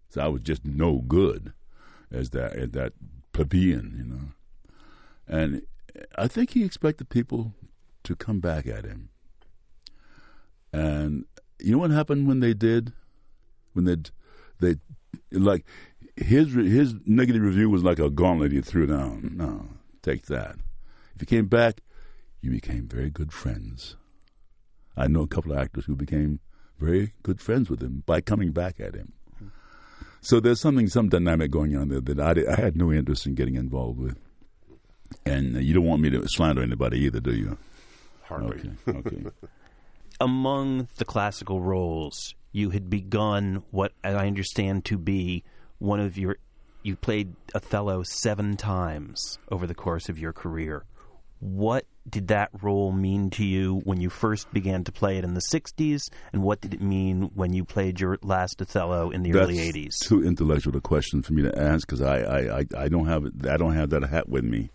[0.09, 1.53] so I was just no good
[2.11, 2.95] as that as that
[3.33, 4.33] plebeian, you know.
[5.33, 5.63] And
[6.19, 7.55] I think he expected people
[8.05, 9.09] to come back at him.
[10.75, 11.25] And
[11.59, 12.93] you know what happened when they did?
[13.73, 13.97] When they
[14.61, 14.77] they
[15.31, 15.65] like
[16.17, 19.33] his his negative review was like a gauntlet he threw down.
[19.35, 19.69] No,
[20.03, 20.57] take that.
[21.15, 21.81] If you came back,
[22.43, 23.97] you became very good friends.
[24.99, 26.41] I know a couple of actors who became
[26.79, 29.15] very good friends with him by coming back at him.
[30.21, 33.35] So there's something, some dynamic going on there that I, I had no interest in
[33.35, 34.19] getting involved with.
[35.25, 37.59] And you don't want me to slander anybody either, do you?
[38.25, 38.73] Hardly.
[38.89, 38.99] Okay.
[38.99, 39.25] okay.
[40.21, 45.45] Among the classical roles, you had begun what I understand to be
[45.79, 46.37] one of your.
[46.85, 50.85] You played Othello seven times over the course of your career.
[51.39, 55.35] What did that role mean to you when you first began to play it in
[55.35, 56.03] the 60s?
[56.33, 59.57] And what did it mean when you played your last Othello in the That's early
[59.59, 59.99] 80s?
[60.01, 63.25] Too intellectual a question for me to ask because I, I, I, I don't have
[63.49, 64.71] I don't have that hat with me.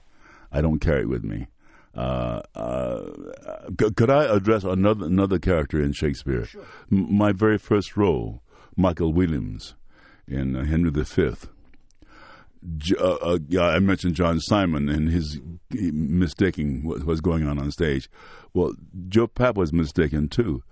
[0.51, 1.47] I don't carry it with me.
[1.95, 3.09] Uh, uh,
[3.95, 6.45] could I address another another character in Shakespeare?
[6.45, 6.63] Sure.
[6.91, 8.43] M- my very first role,
[8.75, 9.75] Michael Williams,
[10.27, 11.31] in uh, Henry V.
[12.99, 15.39] Uh, uh, I mentioned John Simon and his
[15.71, 18.09] mistaking what was going on on stage.
[18.53, 18.73] Well,
[19.07, 20.63] Joe Papp was mistaken too.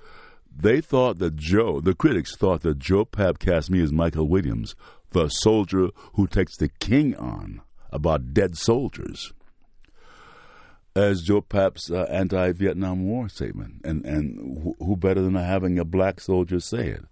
[0.55, 4.76] they thought that Joe, the critics thought that Joe Papp cast me as Michael Williams,
[5.11, 7.61] the soldier who takes the king on
[7.91, 9.32] about dead soldiers,
[10.96, 16.20] as Joe Papp's uh, anti-Vietnam War statement, and and who, better than having a black
[16.20, 17.06] soldier say it?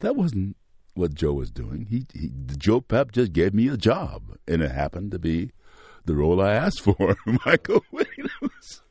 [0.00, 0.56] That wasn't
[0.94, 1.86] what Joe was doing.
[1.88, 5.52] He, he Joe Papp just gave me a job, and it happened to be
[6.04, 7.16] the role I asked for,
[7.46, 8.82] Michael Williams.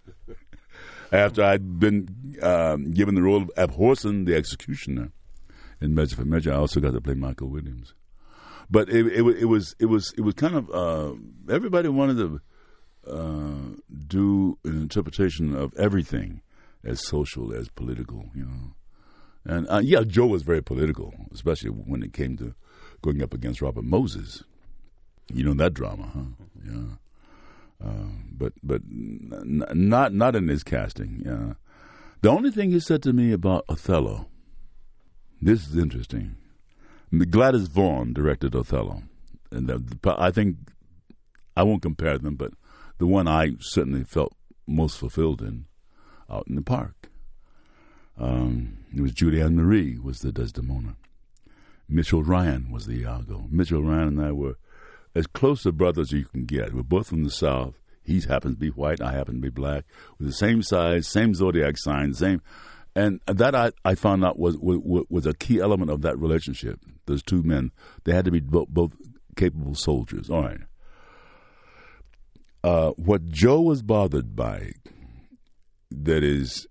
[1.12, 5.12] After I'd been um, given the role of Abhorson, the executioner,
[5.82, 7.94] in Measure for Measure, I also got to play Michael Williams.
[8.70, 11.14] But it, it, it was it was it was kind of uh,
[11.54, 12.40] everybody wanted to
[13.08, 13.76] uh,
[14.08, 16.42] do an interpretation of everything
[16.84, 18.74] as social as political, you know.
[19.44, 22.54] And uh, yeah, Joe was very political, especially when it came to
[23.02, 24.44] going up against Robert Moses.
[25.34, 26.46] You know that drama, huh?
[26.66, 26.98] Yeah.
[27.84, 31.24] Uh, but but n- not not in his casting.
[31.26, 31.54] Yeah.
[32.22, 34.28] The only thing he said to me about Othello.
[35.42, 36.36] This is interesting.
[37.32, 39.02] Gladys Vaughan directed Othello,
[39.52, 40.58] and the, I think
[41.58, 42.54] I won't compare them, but
[43.02, 44.36] the one I certainly felt
[44.68, 45.66] most fulfilled in,
[46.30, 47.10] out in the park.
[48.16, 50.98] Um, it was Julienne Marie was the Desdemona.
[51.90, 53.48] Mitchell Ryan was the Iago.
[53.50, 54.58] Mitchell Ryan and I were
[55.16, 56.76] as close to brothers as you can get.
[56.76, 57.74] We're both from the South.
[58.04, 59.02] He happens to be white.
[59.02, 59.86] I happen to be black.
[60.20, 62.44] With the same size, same zodiac sign, same.
[62.96, 66.80] And that I, I found out was, was was a key element of that relationship.
[67.08, 67.72] Those two men,
[68.04, 68.92] they had to be both, both
[69.36, 70.30] capable soldiers.
[70.30, 70.62] All right.
[72.64, 74.74] Uh, what Joe was bothered by,
[75.90, 76.68] that is,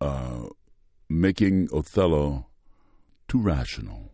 [0.00, 0.46] uh,
[1.08, 2.46] making Othello
[3.28, 4.10] too rational,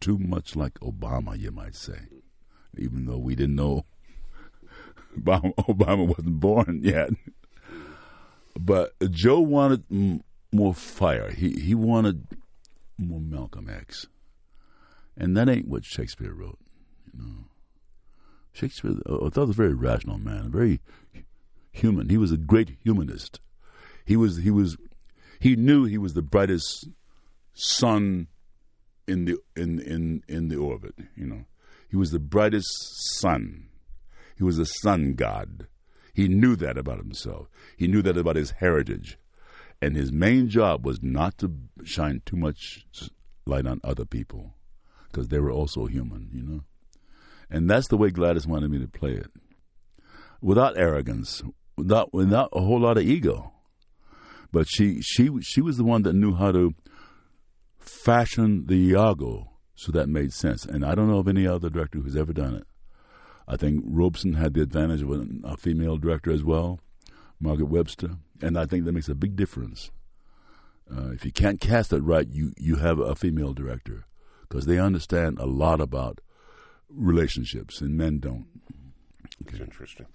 [0.00, 2.00] too much like Obama, you might say
[2.78, 3.84] even though we didn't know
[5.18, 7.10] Obama, Obama wasn't born yet.
[8.58, 10.22] But Joe wanted m-
[10.52, 11.30] more fire.
[11.30, 12.26] He he wanted
[12.98, 14.06] more Malcolm X,
[15.16, 16.58] and that ain't what Shakespeare wrote.
[17.12, 17.44] You know,
[18.54, 18.92] Shakespeare.
[19.04, 20.80] Uh, I thought was a very rational man, very
[21.72, 22.08] human.
[22.08, 23.40] He was a great humanist.
[24.06, 24.78] He was he was
[25.40, 26.88] he knew he was the brightest
[27.52, 28.28] sun
[29.06, 30.94] in the in in in the orbit.
[31.16, 31.44] You know,
[31.90, 32.68] he was the brightest
[33.20, 33.68] sun.
[34.36, 35.66] He was a sun god.
[36.14, 37.48] He knew that about himself.
[37.76, 39.18] He knew that about his heritage.
[39.82, 41.52] And his main job was not to
[41.82, 42.86] shine too much
[43.46, 44.54] light on other people
[45.10, 46.60] because they were also human, you know?
[47.50, 49.30] And that's the way Gladys wanted me to play it.
[50.40, 51.42] Without arrogance,
[51.76, 53.52] without, without a whole lot of ego.
[54.52, 56.74] But she, she, she was the one that knew how to
[57.78, 60.64] fashion the Iago so that made sense.
[60.64, 62.66] And I don't know of any other director who's ever done it.
[63.46, 66.80] I think Robeson had the advantage of a, female director as well,
[67.38, 69.90] Margaret Webster, and I think that makes a big difference.
[70.90, 74.06] Uh, if you can't cast it right, you, you have a female director
[74.42, 76.20] because they understand a lot about
[76.90, 78.46] relationships, and men don't.
[79.46, 79.62] Okay.
[79.62, 80.06] interesting.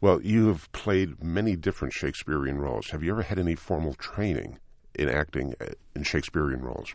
[0.00, 2.90] Well, you have played many different Shakespearean roles.
[2.90, 4.58] Have you ever had any formal training
[4.94, 6.94] in acting uh, in Shakespearean roles?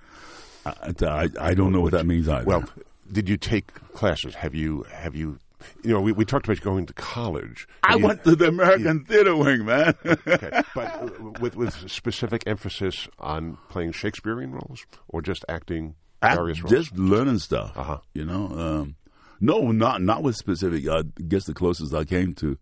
[0.66, 2.46] I, I, I don't know what that means either.
[2.46, 2.64] Well,
[3.12, 4.36] did you take classes?
[4.36, 5.40] Have you have you
[5.84, 7.68] you know, we, we talked about going to college.
[7.84, 9.96] I you, went to the American you, Theater Wing, man.
[10.06, 16.62] okay, but with with specific emphasis on playing Shakespearean roles or just acting various I,
[16.62, 16.72] roles.
[16.72, 17.78] Just learning stuff.
[17.78, 18.00] Uh-huh.
[18.14, 18.96] You know, um,
[19.44, 20.88] no, not not with specific.
[20.88, 22.58] I guess the closest I came to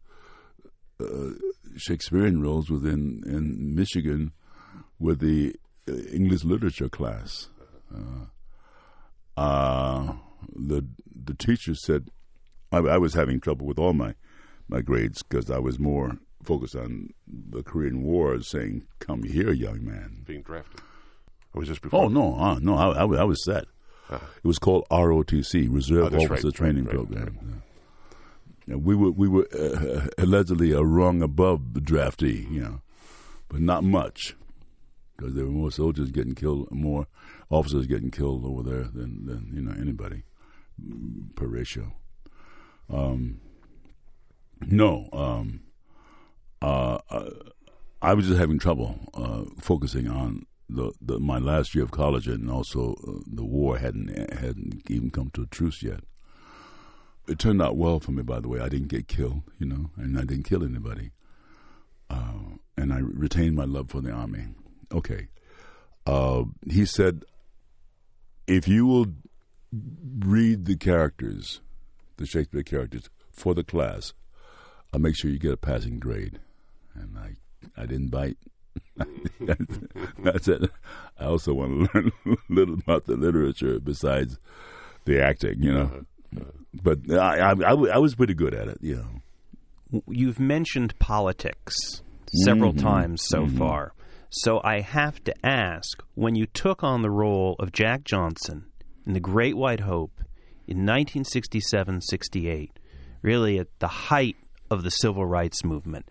[1.00, 1.30] uh,
[1.78, 4.32] Shakespearean roles was in in Michigan
[5.00, 5.56] with the
[5.88, 7.50] uh, English literature class.
[7.94, 8.26] Uh,
[9.40, 10.14] uh,
[10.56, 12.10] the the teacher said
[12.72, 14.16] I, I, was having trouble with all my
[14.68, 19.86] my grades because I was more focused on the Korean War, saying, "Come here, young
[19.86, 20.82] man." Being drafted.
[21.54, 22.06] Or was this before?
[22.06, 23.66] Oh no, uh, no, I, I, I, was set.
[24.18, 27.62] It was called ROTC, Reserve oh, Officer right, Training right, Program.
[28.68, 28.82] Right.
[28.82, 32.82] we were we were uh, allegedly a rung above the draftee, you know,
[33.50, 34.36] but not much
[35.22, 37.08] because there were more soldiers getting killed, more
[37.50, 40.24] officers getting killed over there than, than you know anybody
[41.36, 41.94] per ratio.
[42.92, 43.40] Um,
[44.62, 45.62] no, um,
[46.62, 47.30] uh, uh,
[48.02, 50.46] I was just having trouble uh, focusing on
[50.76, 55.12] the, the, my last year of college, and also uh, the war hadn't hadn't even
[55.12, 56.02] come to a truce yet.
[57.28, 58.60] It turned out well for me, by the way.
[58.60, 61.12] I didn't get killed, you know, and I didn't kill anybody.
[62.10, 64.48] Uh, and I retained my love for the army
[64.94, 65.28] okay.
[66.06, 67.24] Uh, he said,
[68.48, 69.08] if you will
[70.20, 71.62] read the characters,
[72.18, 74.14] the Shakespeare characters, for the class,
[74.94, 76.40] I'll make sure you get a passing grade.
[76.94, 77.36] And I,
[77.78, 78.38] I didn't bite.
[80.24, 80.70] That's it.
[81.20, 84.38] I also want to learn a little about the literature besides
[85.06, 86.06] the acting, you know.
[86.74, 90.02] But I, I, I, I was pretty good at it, you know.
[90.08, 91.76] You've mentioned politics
[92.46, 92.80] several Mhm.
[92.82, 93.58] times so Mhm.
[93.58, 93.94] far.
[94.30, 98.66] So I have to ask when you took on the role of Jack Johnson
[99.06, 100.22] in The Great White Hope
[100.68, 102.72] in 1967 68,
[103.22, 104.38] really at the height
[104.70, 106.06] of the civil rights movement,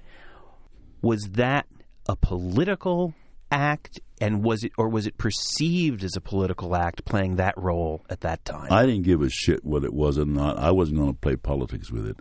[1.00, 1.66] was that
[2.10, 3.14] a political
[3.52, 8.04] act and was it or was it perceived as a political act playing that role
[8.10, 8.66] at that time?
[8.68, 10.58] I didn't give a shit what it was or not.
[10.58, 12.16] I wasn't going to play politics with it.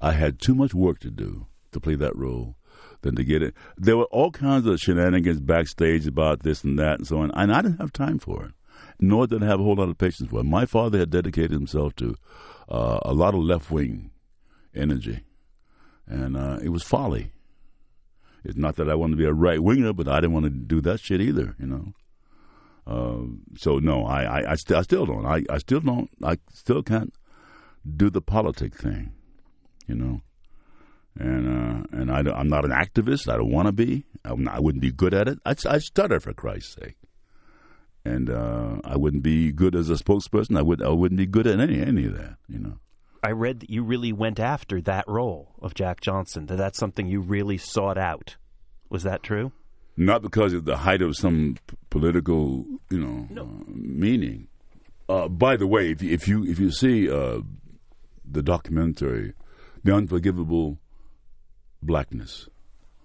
[0.00, 2.56] I had too much work to do to play that role
[3.02, 3.54] than to get it.
[3.76, 7.52] There were all kinds of shenanigans backstage about this and that and so on, and
[7.52, 8.52] I didn't have time for it,
[8.98, 10.44] nor did I have a whole lot of patience for it.
[10.44, 12.16] My father had dedicated himself to
[12.68, 14.10] uh, a lot of left wing
[14.74, 15.20] energy,
[16.08, 17.30] and uh, it was folly.
[18.44, 20.50] It's not that I wanted to be a right winger, but I didn't want to
[20.50, 21.92] do that shit either, you know.
[22.86, 25.26] Um, so no, I I, I, st- I still don't.
[25.26, 26.10] I, I still don't.
[26.22, 27.12] I still can't
[27.96, 29.12] do the politic thing,
[29.86, 30.20] you know.
[31.18, 33.28] And uh, and I, I'm not an activist.
[33.28, 34.04] I don't want to be.
[34.24, 35.38] Not, I wouldn't be good at it.
[35.44, 36.96] I, I stutter for Christ's sake.
[38.04, 40.56] And uh, I wouldn't be good as a spokesperson.
[40.56, 40.82] I would.
[40.82, 42.36] I wouldn't be good at any any of that.
[42.48, 42.78] You know.
[43.22, 46.46] I read that you really went after that role of Jack Johnson.
[46.46, 48.36] That that's something you really sought out.
[48.88, 49.52] Was that true?
[49.96, 53.42] not because of the height of some p- political, you know, No.
[53.42, 54.48] uh, meaning.
[55.10, 57.40] Uh, by the way, if you, if you if you see uh,
[58.24, 59.34] the documentary,
[59.84, 60.78] "The Unforgivable
[61.82, 62.48] Blackness,"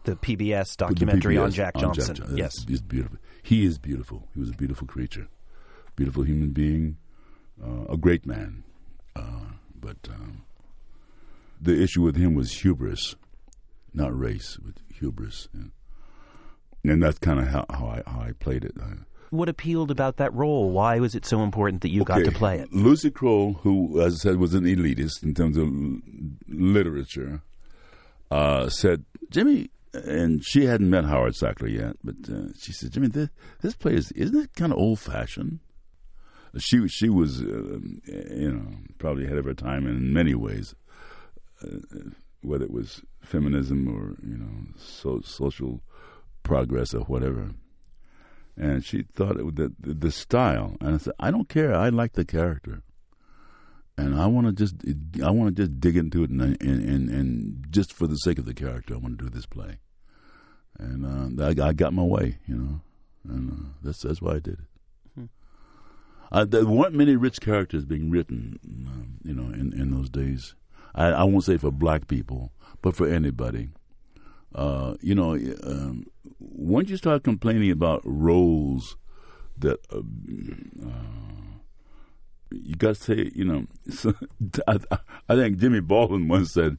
[0.03, 2.15] The PBS the documentary on Jack Johnson.
[2.15, 2.53] Johnson, yes.
[2.69, 3.17] it's beautiful.
[3.43, 4.27] He is beautiful.
[4.33, 5.27] He was a beautiful creature,
[5.95, 6.97] beautiful human being,
[7.61, 8.63] uh, a great man.
[9.15, 9.54] Uh,
[9.85, 10.41] but um,
[11.61, 13.15] the issue with him was hubris,
[13.93, 15.47] not race, but hubris.
[15.53, 15.71] And,
[16.83, 18.73] and that's kind of how, how I how I played it.
[18.81, 20.71] Uh, What appealed about that role?
[20.71, 22.73] Why was it so important that you got to play it?
[22.73, 25.67] Lucy Kroll, who, as I said, was an elitist in terms of
[26.47, 27.41] literature,
[28.31, 33.07] uh, said, Jimmy, and she hadn't met Howard Sackler yet, but uh, she said, Jimmy,
[33.07, 33.29] this,
[33.61, 35.59] this play is, isn't it kind of old fashioned?
[36.57, 40.73] She, she was, uh, you know, probably ahead of her time in many ways,
[41.61, 41.77] uh,
[42.41, 45.81] whether it was feminism or, you know, so, social
[46.43, 47.51] progress or whatever
[48.57, 50.75] and she thought it the the style.
[50.79, 51.75] And I said, I don't care.
[51.75, 52.81] I like the character,
[53.97, 54.75] and I want to just
[55.23, 58.39] I want to just dig into it, and, and and and just for the sake
[58.39, 59.79] of the character, I want to do this play.
[60.77, 62.81] And uh, I, I got my way, you know,
[63.23, 64.74] and uh, that's that's why I did it.
[66.35, 70.53] Uh, there weren't many rich characters being written, um, you know, in, in those days.
[70.93, 73.69] I, I won't say for black people, but for anybody.
[74.53, 76.05] Uh, you know, um,
[76.39, 78.97] once you start complaining about roles
[79.57, 79.99] that uh,
[80.85, 80.89] uh,
[82.51, 84.13] you got to say, you know, so,
[84.67, 84.77] I,
[85.29, 86.77] I think Jimmy Baldwin once said,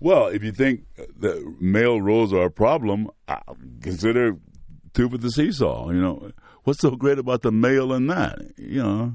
[0.00, 0.86] "Well, if you think
[1.18, 3.10] that male roles are a problem,
[3.82, 4.38] consider
[4.94, 6.32] two for the seesaw." You know,
[6.64, 8.38] what's so great about the male in that?
[8.56, 9.14] You know,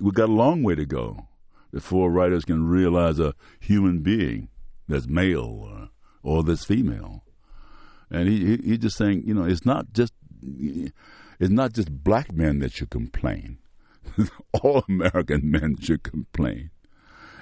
[0.00, 1.28] we got a long way to go
[1.72, 4.48] before writers can realize a human being
[4.88, 5.88] that's male or,
[6.22, 7.24] or that's female.
[8.10, 12.32] And he, he he just saying, you know, it's not just it's not just black
[12.32, 13.58] men that should complain.
[14.62, 16.70] All American men should complain.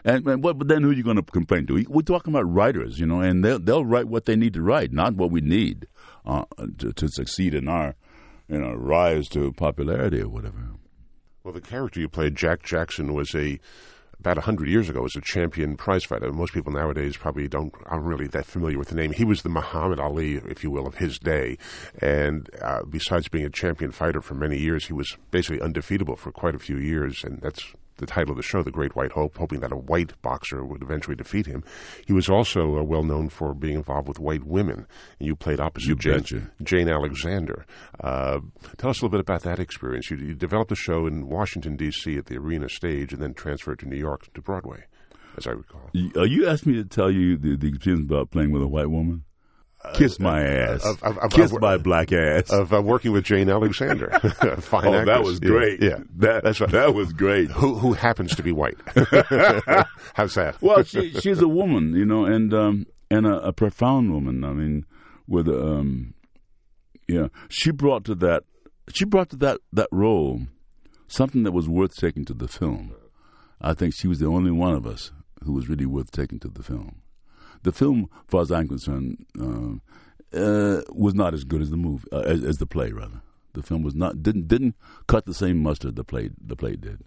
[0.04, 0.58] And, and what?
[0.58, 1.84] But then who are you going to complain to?
[1.88, 4.92] We're talking about writers, you know, and they'll they'll write what they need to write,
[4.92, 5.86] not what we need
[6.24, 6.44] uh,
[6.78, 7.94] to, to succeed in our,
[8.52, 10.72] you know, rise to popularity or whatever.
[11.42, 13.58] Well, the character you played, Jack Jackson, was a
[14.20, 16.30] about hundred years ago was a champion prize fighter.
[16.30, 19.12] Most people nowadays probably don't aren't really that familiar with the name.
[19.12, 21.58] He was the Muhammad Ali, if you will, of his day.
[22.00, 26.30] And uh, besides being a champion fighter for many years, he was basically undefeatable for
[26.30, 27.24] quite a few years.
[27.24, 27.72] And that's
[28.02, 30.82] the title of the show, The Great White Hope, hoping that a white boxer would
[30.82, 31.62] eventually defeat him.
[32.04, 34.86] He was also uh, well known for being involved with white women.
[35.18, 36.50] And you played opposite You Jane.
[36.62, 37.64] Jane Alexander.
[38.00, 38.40] Uh,
[38.76, 40.10] tell us a little bit about that experience.
[40.10, 42.16] You, you developed a show in Washington, D.C.
[42.18, 44.84] at the Arena stage and then transferred to New York to Broadway,
[45.36, 45.90] as I recall.
[46.16, 48.90] Are you asked me to tell you the, the experience about playing with a white
[48.90, 49.24] woman?
[49.94, 50.84] Kiss my ass.
[50.84, 52.50] of- of- of- Kiss my black ass.
[52.50, 54.10] Of uh, working with Jane Alexander.
[54.60, 55.26] Fine oh, that actress.
[55.26, 55.82] was Yeah, great.
[55.82, 55.98] Yeah.
[56.16, 56.70] that That's right.
[56.70, 57.50] that was great.
[57.50, 58.76] Who, who happens to be white?
[60.14, 60.56] How's that?
[60.60, 64.44] well, she she's a woman, you know, and um, and a, a profound woman.
[64.44, 64.84] I mean,
[65.26, 66.14] with um,
[67.08, 68.44] yeah, she brought to that
[68.92, 70.42] she brought to that that role
[71.08, 72.94] something that was worth taking to the film.
[73.60, 75.12] I think she was the only one of us
[75.44, 77.01] who was really worth taking to the film.
[77.62, 82.08] The film, far as I'm concerned, uh, uh, was not as good as the movie,
[82.12, 83.22] uh, as, as the play rather.
[83.54, 87.04] The film was not didn't didn't cut the same mustard the play the play did.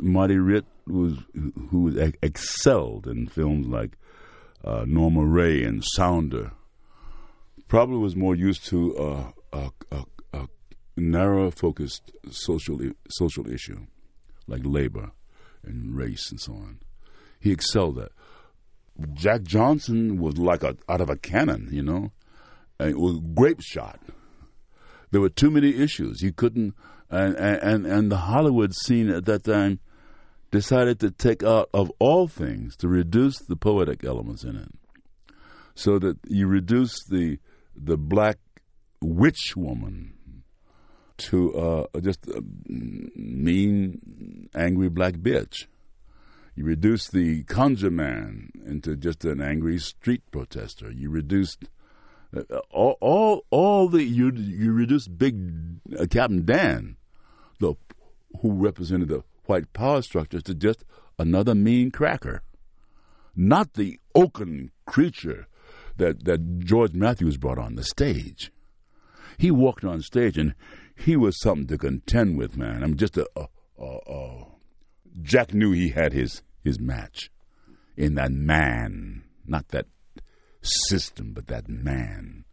[0.00, 1.14] Marty Ritt was
[1.70, 3.98] who ex- excelled in films like
[4.64, 6.52] uh, Norma Rae and Sounder.
[7.66, 9.58] Probably was more used to a,
[9.92, 10.46] a, a
[10.96, 13.86] narrow focused social social issue
[14.46, 15.10] like labor
[15.64, 16.78] and race and so on.
[17.40, 18.12] He excelled at.
[19.14, 22.10] Jack Johnson was like a, out of a cannon, you know,
[22.78, 24.00] and it was grape shot.
[25.10, 26.20] There were too many issues.
[26.20, 26.74] You couldn't,
[27.10, 29.80] and, and and the Hollywood scene at that time
[30.50, 34.74] decided to take out of all things to reduce the poetic elements in it,
[35.74, 37.38] so that you reduce the
[37.74, 38.38] the black
[39.00, 40.14] witch woman
[41.16, 42.42] to uh, just a
[43.16, 45.66] mean, angry black bitch.
[46.58, 50.90] You reduced the conjure man into just an angry street protester.
[50.90, 51.66] You reduced
[52.36, 52.42] uh,
[52.72, 55.38] all, all, all the you you reduced Big
[55.96, 56.96] uh, Captain Dan,
[57.60, 57.74] the
[58.40, 60.82] who represented the white power structure, to just
[61.16, 62.42] another mean cracker,
[63.36, 65.46] not the oaken creature
[65.96, 68.50] that that George Mathews brought on the stage.
[69.36, 70.56] He walked on stage and
[70.96, 72.82] he was something to contend with, man.
[72.82, 73.46] I'm just a, a,
[73.78, 74.44] a, a
[75.22, 77.30] Jack knew he had his his match
[77.96, 79.86] in that man, not that
[80.62, 82.44] system, but that man.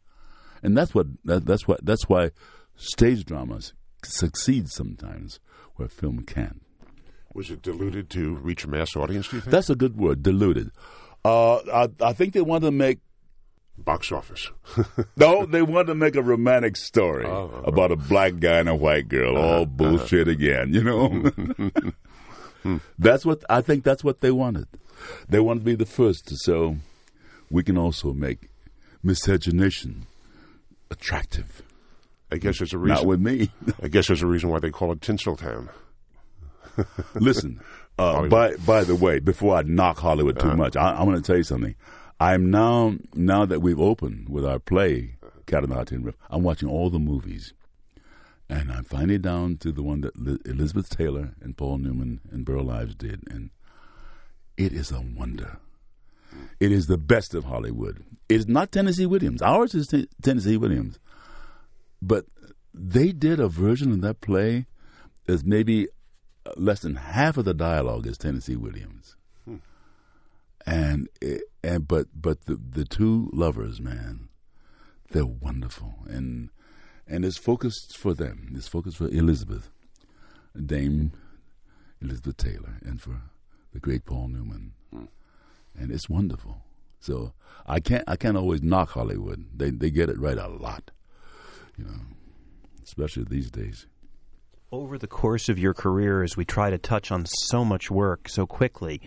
[0.63, 2.31] And that's what that, that's what that's why
[2.75, 5.39] stage dramas succeed sometimes
[5.75, 6.63] where film can't.
[7.33, 9.27] Was it diluted to reach a mass audience?
[9.27, 9.51] Do you think?
[9.51, 10.71] That's a good word, diluted.
[11.23, 12.99] Uh, I, I think they wanted to make
[13.77, 14.49] box office.
[15.17, 18.75] no, they wanted to make a romantic story oh, about a black guy and a
[18.75, 19.37] white girl.
[19.37, 21.31] All bullshit again, you know.
[22.97, 23.83] that's what I think.
[23.83, 24.67] That's what they wanted.
[25.29, 26.77] They wanted to be the first, so
[27.51, 28.49] we can also make
[29.03, 30.07] miscegenation
[30.89, 31.61] attractive.
[32.31, 32.95] I guess there's a reason.
[32.95, 33.51] Not with me.
[33.83, 35.69] I guess there's a reason why they call it Tinseltown.
[37.15, 37.61] Listen,
[37.97, 41.23] uh, by by the way, before I knock Hollywood too much, I, I want to
[41.25, 41.75] tell you something.
[42.19, 46.15] I'm now now that we've opened with our play, Cat on the Hot Tin Roof.
[46.29, 47.53] I'm watching all the movies,
[48.49, 52.45] and I'm finally down to the one that Li- Elizabeth Taylor and Paul Newman and
[52.45, 53.49] Burl Ives did, and
[54.57, 55.57] it is a wonder.
[56.59, 58.03] It is the best of Hollywood.
[58.29, 59.41] It is not Tennessee Williams.
[59.41, 60.99] Ours is Ten- Tennessee Williams,
[62.01, 62.25] but
[62.73, 64.65] they did a version of that play
[65.25, 65.87] that's maybe
[66.57, 69.15] less than half of the dialogue is Tennessee Williams
[70.65, 74.29] and it, and but but the the two lovers, man,
[75.11, 76.49] they're wonderful, and
[77.07, 78.53] and it's focused for them.
[78.55, 79.69] It's focused for Elizabeth,
[80.55, 81.11] Dame
[82.01, 83.21] Elizabeth Taylor, and for
[83.73, 85.05] the great Paul Newman, hmm.
[85.77, 86.57] and it's wonderful.
[86.99, 87.33] So
[87.67, 89.45] I can't I can't always knock Hollywood.
[89.55, 90.91] They they get it right a lot,
[91.77, 91.99] you know,
[92.83, 93.85] especially these days.
[94.71, 98.27] Over the course of your career, as we try to touch on so much work
[98.27, 99.01] so quickly,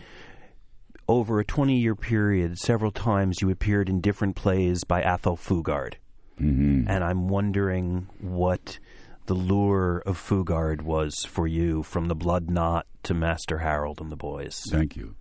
[1.09, 5.95] over a 20 year period, several times you appeared in different plays by Athol Fugard.
[6.41, 6.89] Mm-hmm.
[6.89, 8.79] And I'm wondering what
[9.27, 14.11] the lure of Fugard was for you from the Blood Knot to Master Harold and
[14.11, 14.63] the Boys.
[14.71, 15.17] Thank you.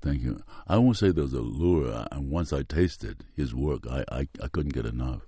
[0.00, 0.40] Thank you.
[0.66, 2.06] I won't say there's a lure.
[2.10, 5.22] And once I tasted his work, I, I, I couldn't get enough.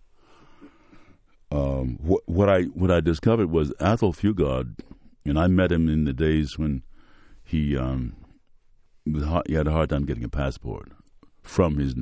[1.51, 4.81] Um, what, what I what I discovered was Athol Fugard,
[5.25, 6.83] and I met him in the days when
[7.43, 8.17] he um,
[9.47, 10.93] he had a hard time getting a passport
[11.43, 11.95] from his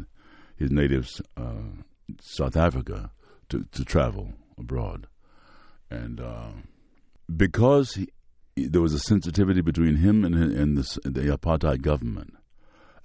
[0.57, 1.83] his native uh,
[2.21, 3.11] South Africa
[3.49, 5.07] to, to travel abroad,
[5.91, 6.51] and uh,
[7.35, 8.09] because he,
[8.57, 12.35] there was a sensitivity between him and, and the, the apartheid government.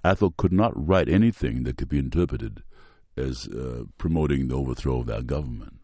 [0.04, 2.62] Athol could not write anything that could be interpreted
[3.16, 5.80] as uh, promoting the overthrow of that government,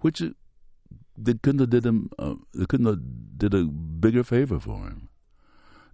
[0.00, 0.34] which it,
[1.16, 2.10] they couldn't have did him.
[2.18, 5.08] Uh, they couldn't have did a bigger favor for him.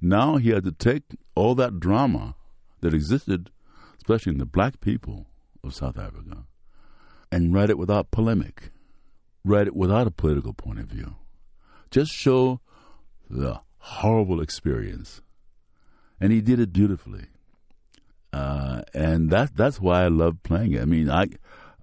[0.01, 1.03] Now he had to take
[1.35, 2.37] all that drama
[2.81, 3.51] that existed,
[3.99, 5.27] especially in the black people
[5.65, 6.45] of South Africa,
[7.31, 8.71] and write it without polemic,
[9.45, 11.15] write it without a political point of view.
[11.89, 12.61] Just show
[13.31, 15.21] the horrible experience.
[16.21, 17.27] And he did it beautifully.
[18.33, 20.83] Uh, and that that's why I love playing it.
[20.83, 21.29] I mean, I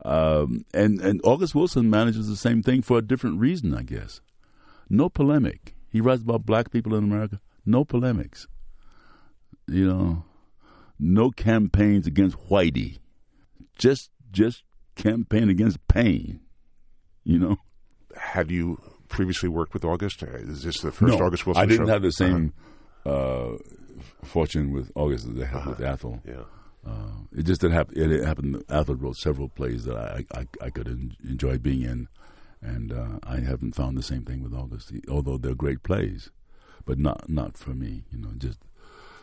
[0.04, 4.20] um, and and August Wilson manages the same thing for a different reason, I guess.
[4.90, 5.76] No polemic.
[5.90, 7.40] He writes about black people in America.
[7.66, 8.48] No polemics.
[9.68, 10.24] You know,
[11.00, 12.98] no campaigns against Whitey.
[13.80, 14.64] Just just
[14.96, 16.42] campaign against pain.
[17.24, 17.58] You know.
[18.18, 20.24] Had you previously worked with August?
[20.24, 21.94] Is this the first no, August Wilson I didn't show?
[21.94, 22.54] have the same
[23.06, 23.52] uh,
[24.24, 26.20] fortune with August as I had with Athol.
[26.28, 26.42] Yeah.
[26.86, 28.12] Uh, it just didn't happen.
[28.12, 28.64] It happened.
[28.68, 32.08] Athol wrote several plays that I I, I could en- enjoy being in,
[32.62, 34.92] and uh, I haven't found the same thing with August.
[35.10, 36.32] Although they're great plays,
[36.86, 38.04] but not not for me.
[38.12, 38.60] You know, just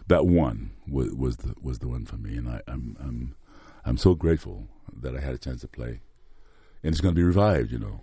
[0.07, 3.35] that one was, was the was the one for me, and I, I'm I'm
[3.87, 4.67] I'm so grateful
[5.01, 6.01] that I had a chance to play,
[6.83, 7.71] and it's going to be revived.
[7.71, 8.01] You know,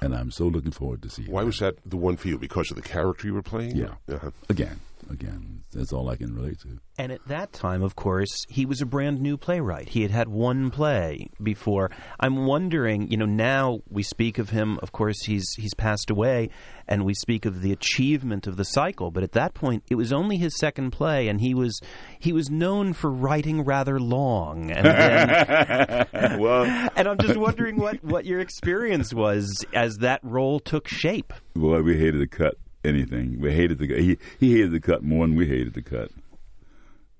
[0.00, 1.24] and I'm so looking forward to see.
[1.24, 2.38] Why was that the one for you?
[2.38, 3.76] Because of the character you were playing?
[3.76, 3.94] Yeah.
[4.10, 4.30] Uh-huh.
[4.48, 4.80] again?
[5.10, 6.78] Again, that's all I can relate to.
[6.98, 9.88] And at that time, of course, he was a brand new playwright.
[9.90, 11.90] He had had one play before.
[12.20, 14.78] I'm wondering, you know, now we speak of him.
[14.82, 16.50] Of course, he's he's passed away,
[16.86, 19.10] and we speak of the achievement of the cycle.
[19.10, 21.80] But at that point, it was only his second play, and he was
[22.18, 24.70] he was known for writing rather long.
[24.70, 26.64] And then, well,
[26.96, 31.32] and I'm just wondering what what your experience was as that role took shape.
[31.54, 33.40] boy, we hated to cut anything.
[33.40, 36.10] We hated the he he hated the cut more than we hated the cut,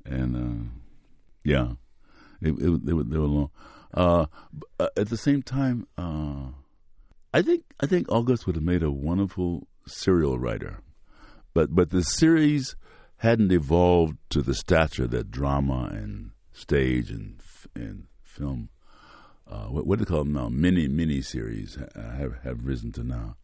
[0.04, 0.70] and uh,
[1.44, 1.72] yeah,
[2.40, 3.50] it, it, they were they were long.
[3.94, 4.26] Uh,
[4.78, 6.48] uh, at the same time, uh,
[7.32, 10.80] I think I think August would have made a wonderful serial writer,
[11.54, 12.76] but but the series
[13.18, 17.40] hadn't evolved to the stature that drama and stage and
[17.74, 18.68] and film.
[19.50, 20.48] Uh, what, what do they call them now?
[20.48, 23.36] Mini mini series have have risen to now.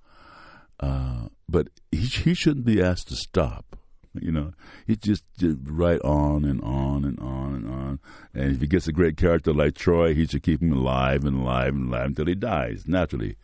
[0.81, 3.79] Uh, but he he shouldn't be asked to stop.
[4.21, 4.53] You know,
[4.87, 8.01] he just, just right on and on and on and on.
[8.33, 11.41] And if he gets a great character like Troy, he should keep him alive and
[11.41, 13.37] alive and alive until he dies naturally.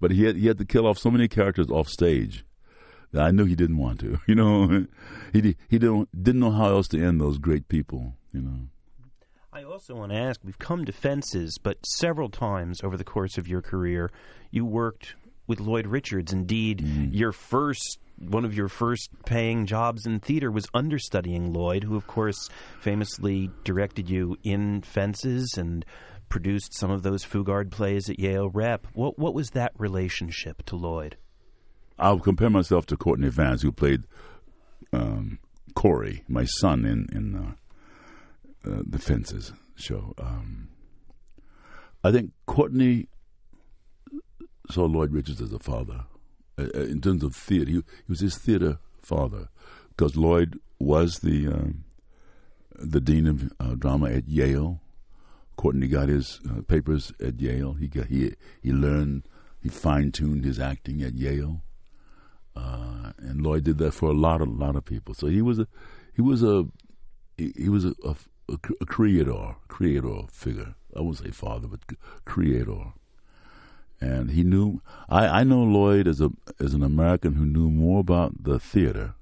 [0.00, 2.44] But he had he had to kill off so many characters off stage
[3.12, 4.18] that I knew he didn't want to.
[4.26, 4.86] You know,
[5.32, 8.14] he he didn't didn't know how else to end those great people.
[8.32, 8.68] You know.
[9.52, 13.38] I also want to ask we've come to fences, but several times over the course
[13.38, 14.10] of your career,
[14.50, 15.14] you worked
[15.46, 16.32] with Lloyd Richards.
[16.32, 16.80] Indeed,
[17.12, 22.06] your first one of your first paying jobs in theater was understudying Lloyd, who, of
[22.06, 22.48] course,
[22.80, 25.84] famously directed you in Fences and
[26.28, 28.86] produced some of those Fugard plays at Yale Rep.
[28.94, 31.16] What what was that relationship to Lloyd?
[31.98, 34.04] I'll compare myself to Courtney Vance, who played
[34.92, 35.38] um,
[35.74, 40.14] Corey, my son, in in uh, uh, the Fences show.
[40.18, 40.68] Um,
[42.02, 43.08] I think Courtney
[44.70, 46.04] saw Lloyd Richards as a father
[46.58, 47.70] uh, uh, in terms of theater.
[47.70, 49.48] He, he was his theater father
[49.88, 51.84] because Lloyd was the um,
[52.76, 54.80] the dean of uh, drama at Yale.
[55.56, 57.74] Courtney got his uh, papers at Yale.
[57.74, 59.24] He got he he learned
[59.60, 61.62] he fine tuned his acting at Yale,
[62.56, 65.14] uh, and Lloyd did that for a lot of lot of people.
[65.14, 65.68] So he was a
[66.14, 66.66] he was a
[67.36, 68.14] he, was a, a,
[68.80, 70.74] a creator creator figure.
[70.96, 71.80] I won't say father, but
[72.24, 72.92] creator.
[74.00, 74.80] And he knew.
[75.08, 76.30] I, I know Lloyd as a
[76.60, 79.14] as an American who knew more about the theater.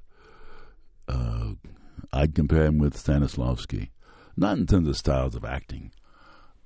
[1.06, 1.52] Uh,
[2.12, 3.90] I'd compare him with Stanislavski,
[4.36, 5.92] not in terms of styles of acting,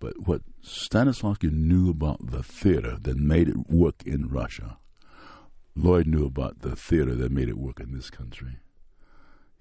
[0.00, 4.78] but what Stanislavski knew about the theater that made it work in Russia.
[5.74, 8.58] Lloyd knew about the theater that made it work in this country.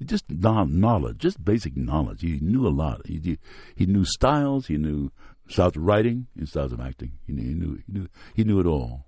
[0.03, 2.21] Just knowledge, just basic knowledge.
[2.21, 3.05] He knew a lot.
[3.05, 3.37] He
[3.75, 4.67] he knew styles.
[4.67, 5.11] He knew
[5.47, 7.13] styles of writing and styles of acting.
[7.25, 9.05] He knew he knew he knew, he knew it all,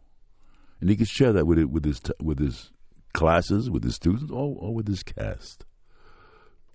[0.79, 2.71] and he could share that with it with his with his
[3.13, 5.65] classes, with his students, or, or with his cast.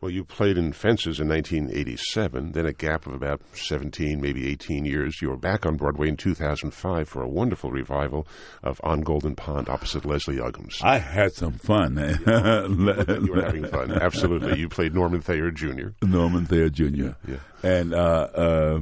[0.03, 4.85] Well, you played in Fences in 1987, then a gap of about 17, maybe 18
[4.85, 5.23] years.
[5.23, 8.27] You were back on Broadway in 2005 for a wonderful revival
[8.65, 10.83] of On Golden Pond opposite Leslie Uggams.
[10.83, 11.95] I had some fun.
[11.95, 14.59] you were having fun, absolutely.
[14.59, 15.91] You played Norman Thayer Jr.
[16.03, 17.11] Norman Thayer Jr.
[17.29, 17.37] Yeah.
[17.63, 18.81] And uh, uh,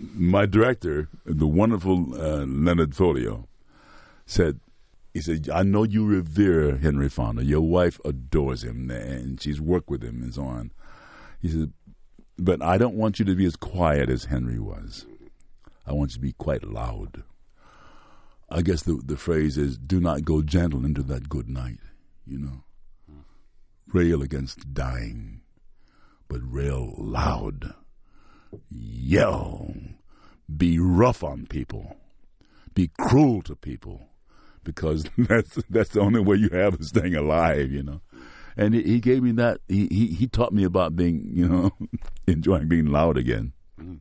[0.00, 3.46] my director, the wonderful uh, Leonard Foglia,
[4.26, 4.60] said,
[5.12, 7.44] he said, I know you revere Henry Fonda.
[7.44, 10.70] Your wife adores him and she's worked with him and so on.
[11.42, 11.72] He said,
[12.38, 15.04] but I don't want you to be as quiet as Henry was.
[15.86, 17.22] I want you to be quite loud.
[18.48, 21.78] I guess the the phrase is do not go gentle into that good night,
[22.26, 22.64] you know.
[23.92, 25.42] Rail against dying,
[26.28, 27.74] but rail loud.
[28.70, 29.74] Yell.
[30.54, 31.96] Be rough on people.
[32.74, 34.08] Be cruel to people
[34.64, 38.00] because that's that's the only way you have of staying alive, you know.
[38.56, 39.60] And he, he gave me that.
[39.68, 41.70] He, he he taught me about being, you know,
[42.26, 43.52] enjoying being loud again.
[43.80, 44.00] Mm.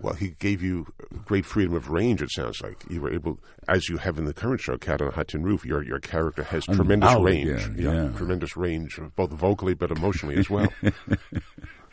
[0.00, 0.86] Well, he gave you
[1.24, 2.20] great freedom of range.
[2.20, 3.38] It sounds like you were able,
[3.68, 5.64] as you have in the current show, Cat on a Hot Tin Roof.
[5.64, 8.18] Your your character has I'm tremendous range, again, yeah.
[8.18, 10.68] tremendous range, both vocally but emotionally as well.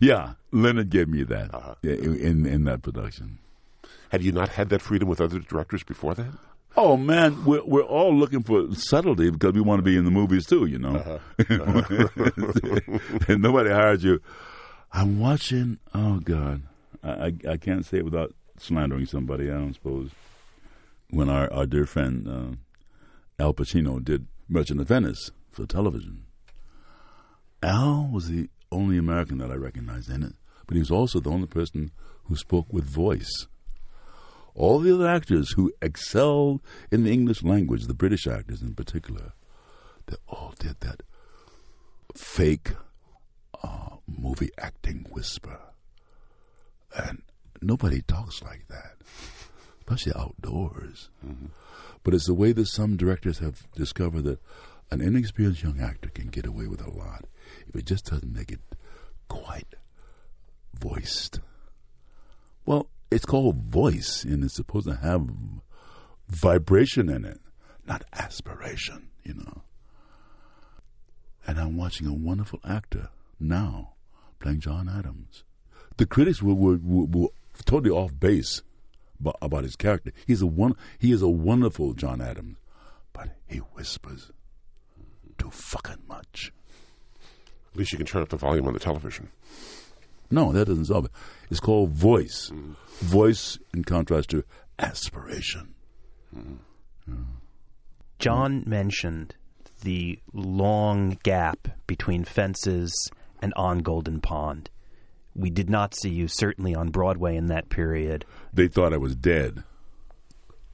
[0.00, 1.74] Yeah, Leonard gave me that Uh-huh.
[1.82, 3.38] in in that production.
[4.10, 6.32] Had you not had that freedom with other directors before that?
[6.76, 10.10] Oh man, we're we're all looking for subtlety because we want to be in the
[10.10, 10.96] movies too, you know.
[10.96, 11.18] Uh-huh.
[13.28, 14.20] and nobody hired you.
[14.92, 15.78] I'm watching.
[15.94, 16.62] Oh God,
[17.02, 19.50] I, I, I can't say it without slandering somebody.
[19.50, 20.10] I don't suppose.
[21.10, 26.24] When our our dear friend uh, Al Pacino did Merchant of Venice for television,
[27.62, 30.34] Al was the only American that I recognized in it,
[30.66, 31.90] but he was also the only person
[32.24, 33.46] who spoke with voice.
[34.54, 36.60] All the other actors who excelled
[36.90, 39.32] in the English language, the British actors in particular,
[40.06, 41.02] they all did that
[42.14, 42.72] fake
[43.62, 45.60] uh, movie acting whisper.
[46.96, 47.22] And
[47.62, 48.96] nobody talks like that,
[49.80, 51.10] especially outdoors.
[51.24, 51.46] Mm-hmm.
[52.02, 54.40] But it's the way that some directors have discovered that
[54.90, 57.26] an inexperienced young actor can get away with a lot
[57.66, 58.60] if it just doesn't make it
[59.28, 59.74] quite
[60.74, 61.40] voiced.
[62.66, 65.28] Well, it's called voice, and it's supposed to have
[66.28, 67.40] vibration in it,
[67.86, 69.62] not aspiration, you know.
[71.46, 73.08] And I'm watching a wonderful actor
[73.40, 73.94] now
[74.38, 75.44] playing John Adams.
[75.96, 77.28] The critics were, were, were, were
[77.64, 78.62] totally off base
[79.40, 80.12] about, his character.
[80.26, 80.76] He's a one.
[80.98, 82.58] He is a wonderful John Adams,
[83.12, 84.30] but he whispers
[85.38, 86.52] too fucking much.
[87.78, 89.28] At least you can turn up the volume on the television.
[90.32, 91.12] No, that doesn't solve it.
[91.48, 92.50] It's called voice.
[92.52, 92.74] Mm.
[92.98, 94.42] Voice in contrast to
[94.80, 95.76] aspiration.
[96.36, 96.56] Mm.
[97.06, 97.14] Yeah.
[98.18, 99.36] John mentioned
[99.82, 102.92] the long gap between fences
[103.40, 104.70] and on Golden Pond.
[105.36, 108.24] We did not see you certainly on Broadway in that period.
[108.52, 109.62] They thought I was dead.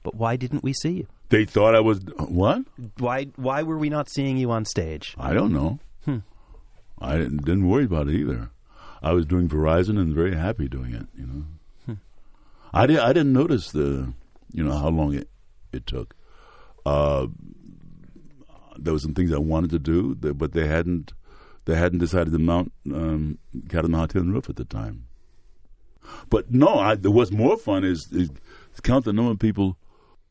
[0.01, 1.07] But why didn't we see you?
[1.29, 2.63] They thought I was what?
[2.97, 5.13] Why why were we not seeing you on stage?
[5.19, 5.77] I don't know.
[6.05, 6.17] Hmm.
[6.99, 8.49] I didn't, didn't worry about it either.
[9.01, 11.07] I was doing Verizon and very happy doing it.
[11.17, 11.45] You know,
[11.85, 11.93] hmm.
[12.73, 12.99] I did.
[12.99, 14.13] I didn't notice the,
[14.51, 15.29] you know, how long it
[15.71, 16.15] it took.
[16.85, 17.27] Uh,
[18.77, 21.13] there were some things I wanted to do, but they hadn't
[21.65, 23.39] they hadn't decided to mount um,
[23.69, 25.07] Cat on the Hot Tin Roof at the time.
[26.29, 28.29] But no, I, what's more fun is, is
[28.83, 29.77] count the number of people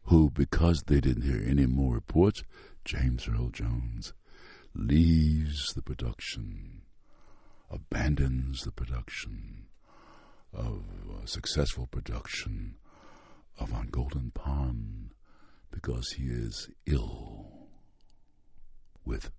[0.04, 2.44] who, because they didn't hear any more reports,
[2.84, 4.12] James Earl Jones
[4.74, 6.82] leaves the production
[7.70, 9.66] abandons the production
[10.52, 10.84] of
[11.22, 12.76] a successful production
[13.58, 15.10] of On Golden Pond
[15.70, 17.68] because he is ill
[19.04, 19.30] with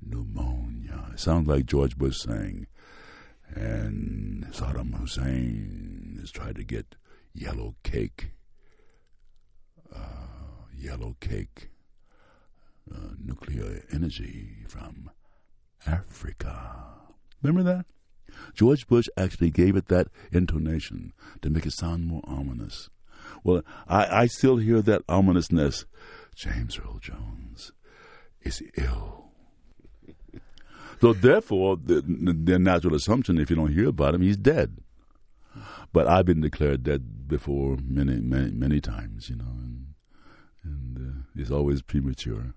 [0.00, 1.10] pneumonia.
[1.12, 2.66] It sounds like George Bush saying,
[3.48, 6.94] and Saddam Hussein has tried to get
[7.34, 8.32] yellow cake,
[9.94, 11.70] uh, yellow cake,
[12.90, 15.10] uh, nuclear energy from
[15.86, 16.84] Africa.
[17.42, 17.86] Remember that?
[18.54, 21.12] George Bush actually gave it that intonation
[21.42, 22.88] to make it sound more ominous.
[23.44, 25.84] Well, I, I still hear that ominousness.
[26.34, 27.72] James Earl Jones
[28.40, 29.32] is ill.
[31.00, 34.78] so therefore, the, the natural assumption, if you don't hear about him, he's dead.
[35.92, 39.86] But I've been declared dead before many, many, many times, you know, and,
[40.64, 42.54] and uh, it's always premature.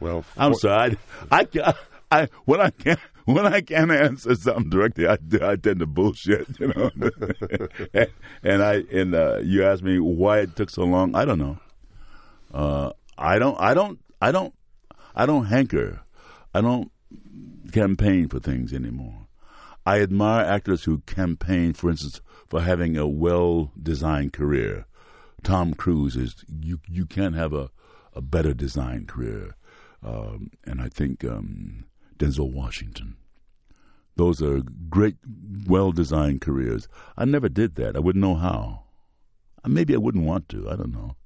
[0.00, 0.98] Well, I'm sorry.
[1.30, 1.74] I, I,
[2.10, 6.48] I when I can't when I can't answer something directly, I, I tend to bullshit,
[6.58, 6.90] you know.
[7.92, 8.08] and,
[8.42, 11.14] and, I and uh, you ask me why it took so long.
[11.14, 11.58] I don't know.
[12.52, 13.58] Uh, I don't.
[13.60, 14.00] I don't.
[14.20, 14.54] I don't.
[15.14, 16.00] I don't hanker.
[16.54, 16.90] I don't
[17.72, 19.26] campaign for things anymore.
[19.86, 24.86] I admire actors who campaign, for instance, for having a well-designed career.
[25.42, 26.80] Tom Cruise is you.
[26.88, 27.70] You can't have a
[28.14, 29.54] a better designed career,
[30.02, 31.24] um, and I think.
[31.24, 31.84] Um,
[32.20, 33.16] Denzel Washington.
[34.16, 35.16] Those are great,
[35.66, 36.86] well designed careers.
[37.16, 37.96] I never did that.
[37.96, 38.84] I wouldn't know how.
[39.64, 40.68] Uh, maybe I wouldn't want to.
[40.68, 41.16] I don't know.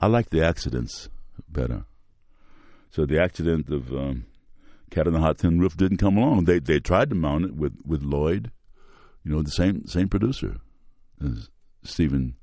[0.00, 1.08] I like the accidents
[1.48, 1.84] better.
[2.90, 4.26] So the accident of um,
[4.90, 6.44] Cat on the Hot Tin Roof didn't come along.
[6.44, 8.50] They they tried to mount it with, with Lloyd,
[9.24, 10.56] you know, the same same producer
[11.24, 11.48] as
[11.84, 12.34] Stephen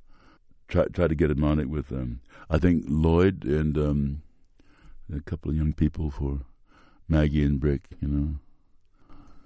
[0.69, 4.21] tried tried to get it mounted with um, I think Lloyd and um,
[5.15, 6.41] a couple of young people for
[7.07, 8.35] Maggie and Brick, you know.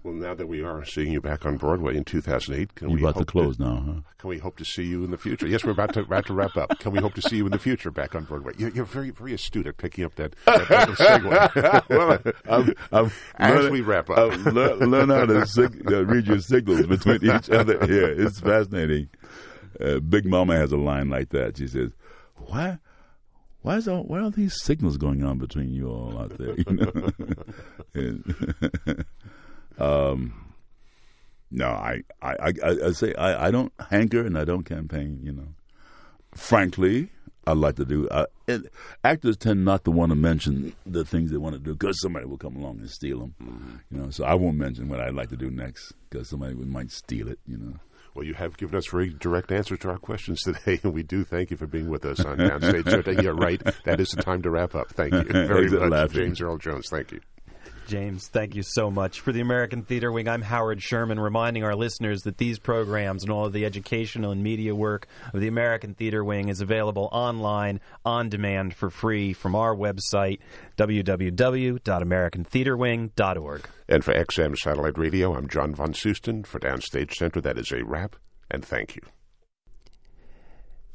[0.03, 3.01] Well, now that we are seeing you back on Broadway in 2008, can You're we
[3.03, 4.01] about to close to, now, huh?
[4.17, 5.47] Can we hope to see you in the future?
[5.47, 6.77] Yes, we're about to about to wrap up.
[6.79, 8.51] Can we hope to see you in the future back on Broadway?
[8.57, 11.89] You're, you're very very astute at picking up that, that, that segue.
[11.89, 16.27] well, I'm, I'm as learning, we wrap up, learn, learn, how to sig- uh, read
[16.27, 17.77] your signals between each other.
[17.83, 19.07] Yeah, it's fascinating.
[19.79, 21.57] Uh, Big Mama has a line like that.
[21.57, 21.91] She says,
[22.35, 22.77] "Why?"
[23.63, 26.55] Why is all, why are these signals going on between you all out there?
[26.55, 27.11] You know?
[27.93, 29.05] and,
[29.79, 30.53] um,
[31.49, 35.19] no, I, I, I, I say I, I don't hanker and I don't campaign.
[35.23, 35.47] You know,
[36.35, 37.09] frankly,
[37.47, 38.09] I like to do.
[38.11, 38.67] I, and
[39.03, 42.25] actors tend not to want to mention the things they want to do because somebody
[42.25, 43.35] will come along and steal them.
[43.41, 43.75] Mm-hmm.
[43.91, 46.91] You know, so I won't mention what I'd like to do next because somebody might
[46.91, 47.39] steal it.
[47.47, 47.73] You know.
[48.13, 51.23] Well, you have given us very direct answers to our questions today, and we do
[51.23, 53.21] thank you for being with us on Downstage Show.
[53.21, 53.61] You're right.
[53.85, 54.89] That is the time to wrap up.
[54.89, 56.21] Thank you very much, laughing.
[56.21, 56.87] James Earl Jones.
[56.89, 57.21] Thank you.
[57.87, 59.19] James, thank you so much.
[59.19, 63.31] For the American Theater Wing, I'm Howard Sherman, reminding our listeners that these programs and
[63.31, 67.79] all of the educational and media work of the American Theater Wing is available online,
[68.05, 70.39] on demand, for free from our website,
[70.77, 73.69] www.americantheaterwing.org.
[73.87, 76.43] And for XM Satellite Radio, I'm John Von Soosten.
[76.43, 78.15] For Downstage Center, that is a wrap,
[78.49, 79.01] and thank you.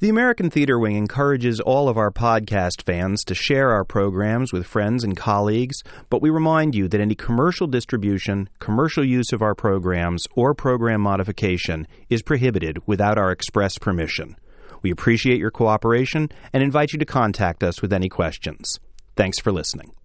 [0.00, 4.64] The American Theater Wing encourages all of our podcast fans to share our programs with
[4.64, 9.56] friends and colleagues, but we remind you that any commercial distribution, commercial use of our
[9.56, 14.36] programs, or program modification is prohibited without our express permission.
[14.82, 18.78] We appreciate your cooperation and invite you to contact us with any questions.
[19.16, 19.97] Thanks for listening.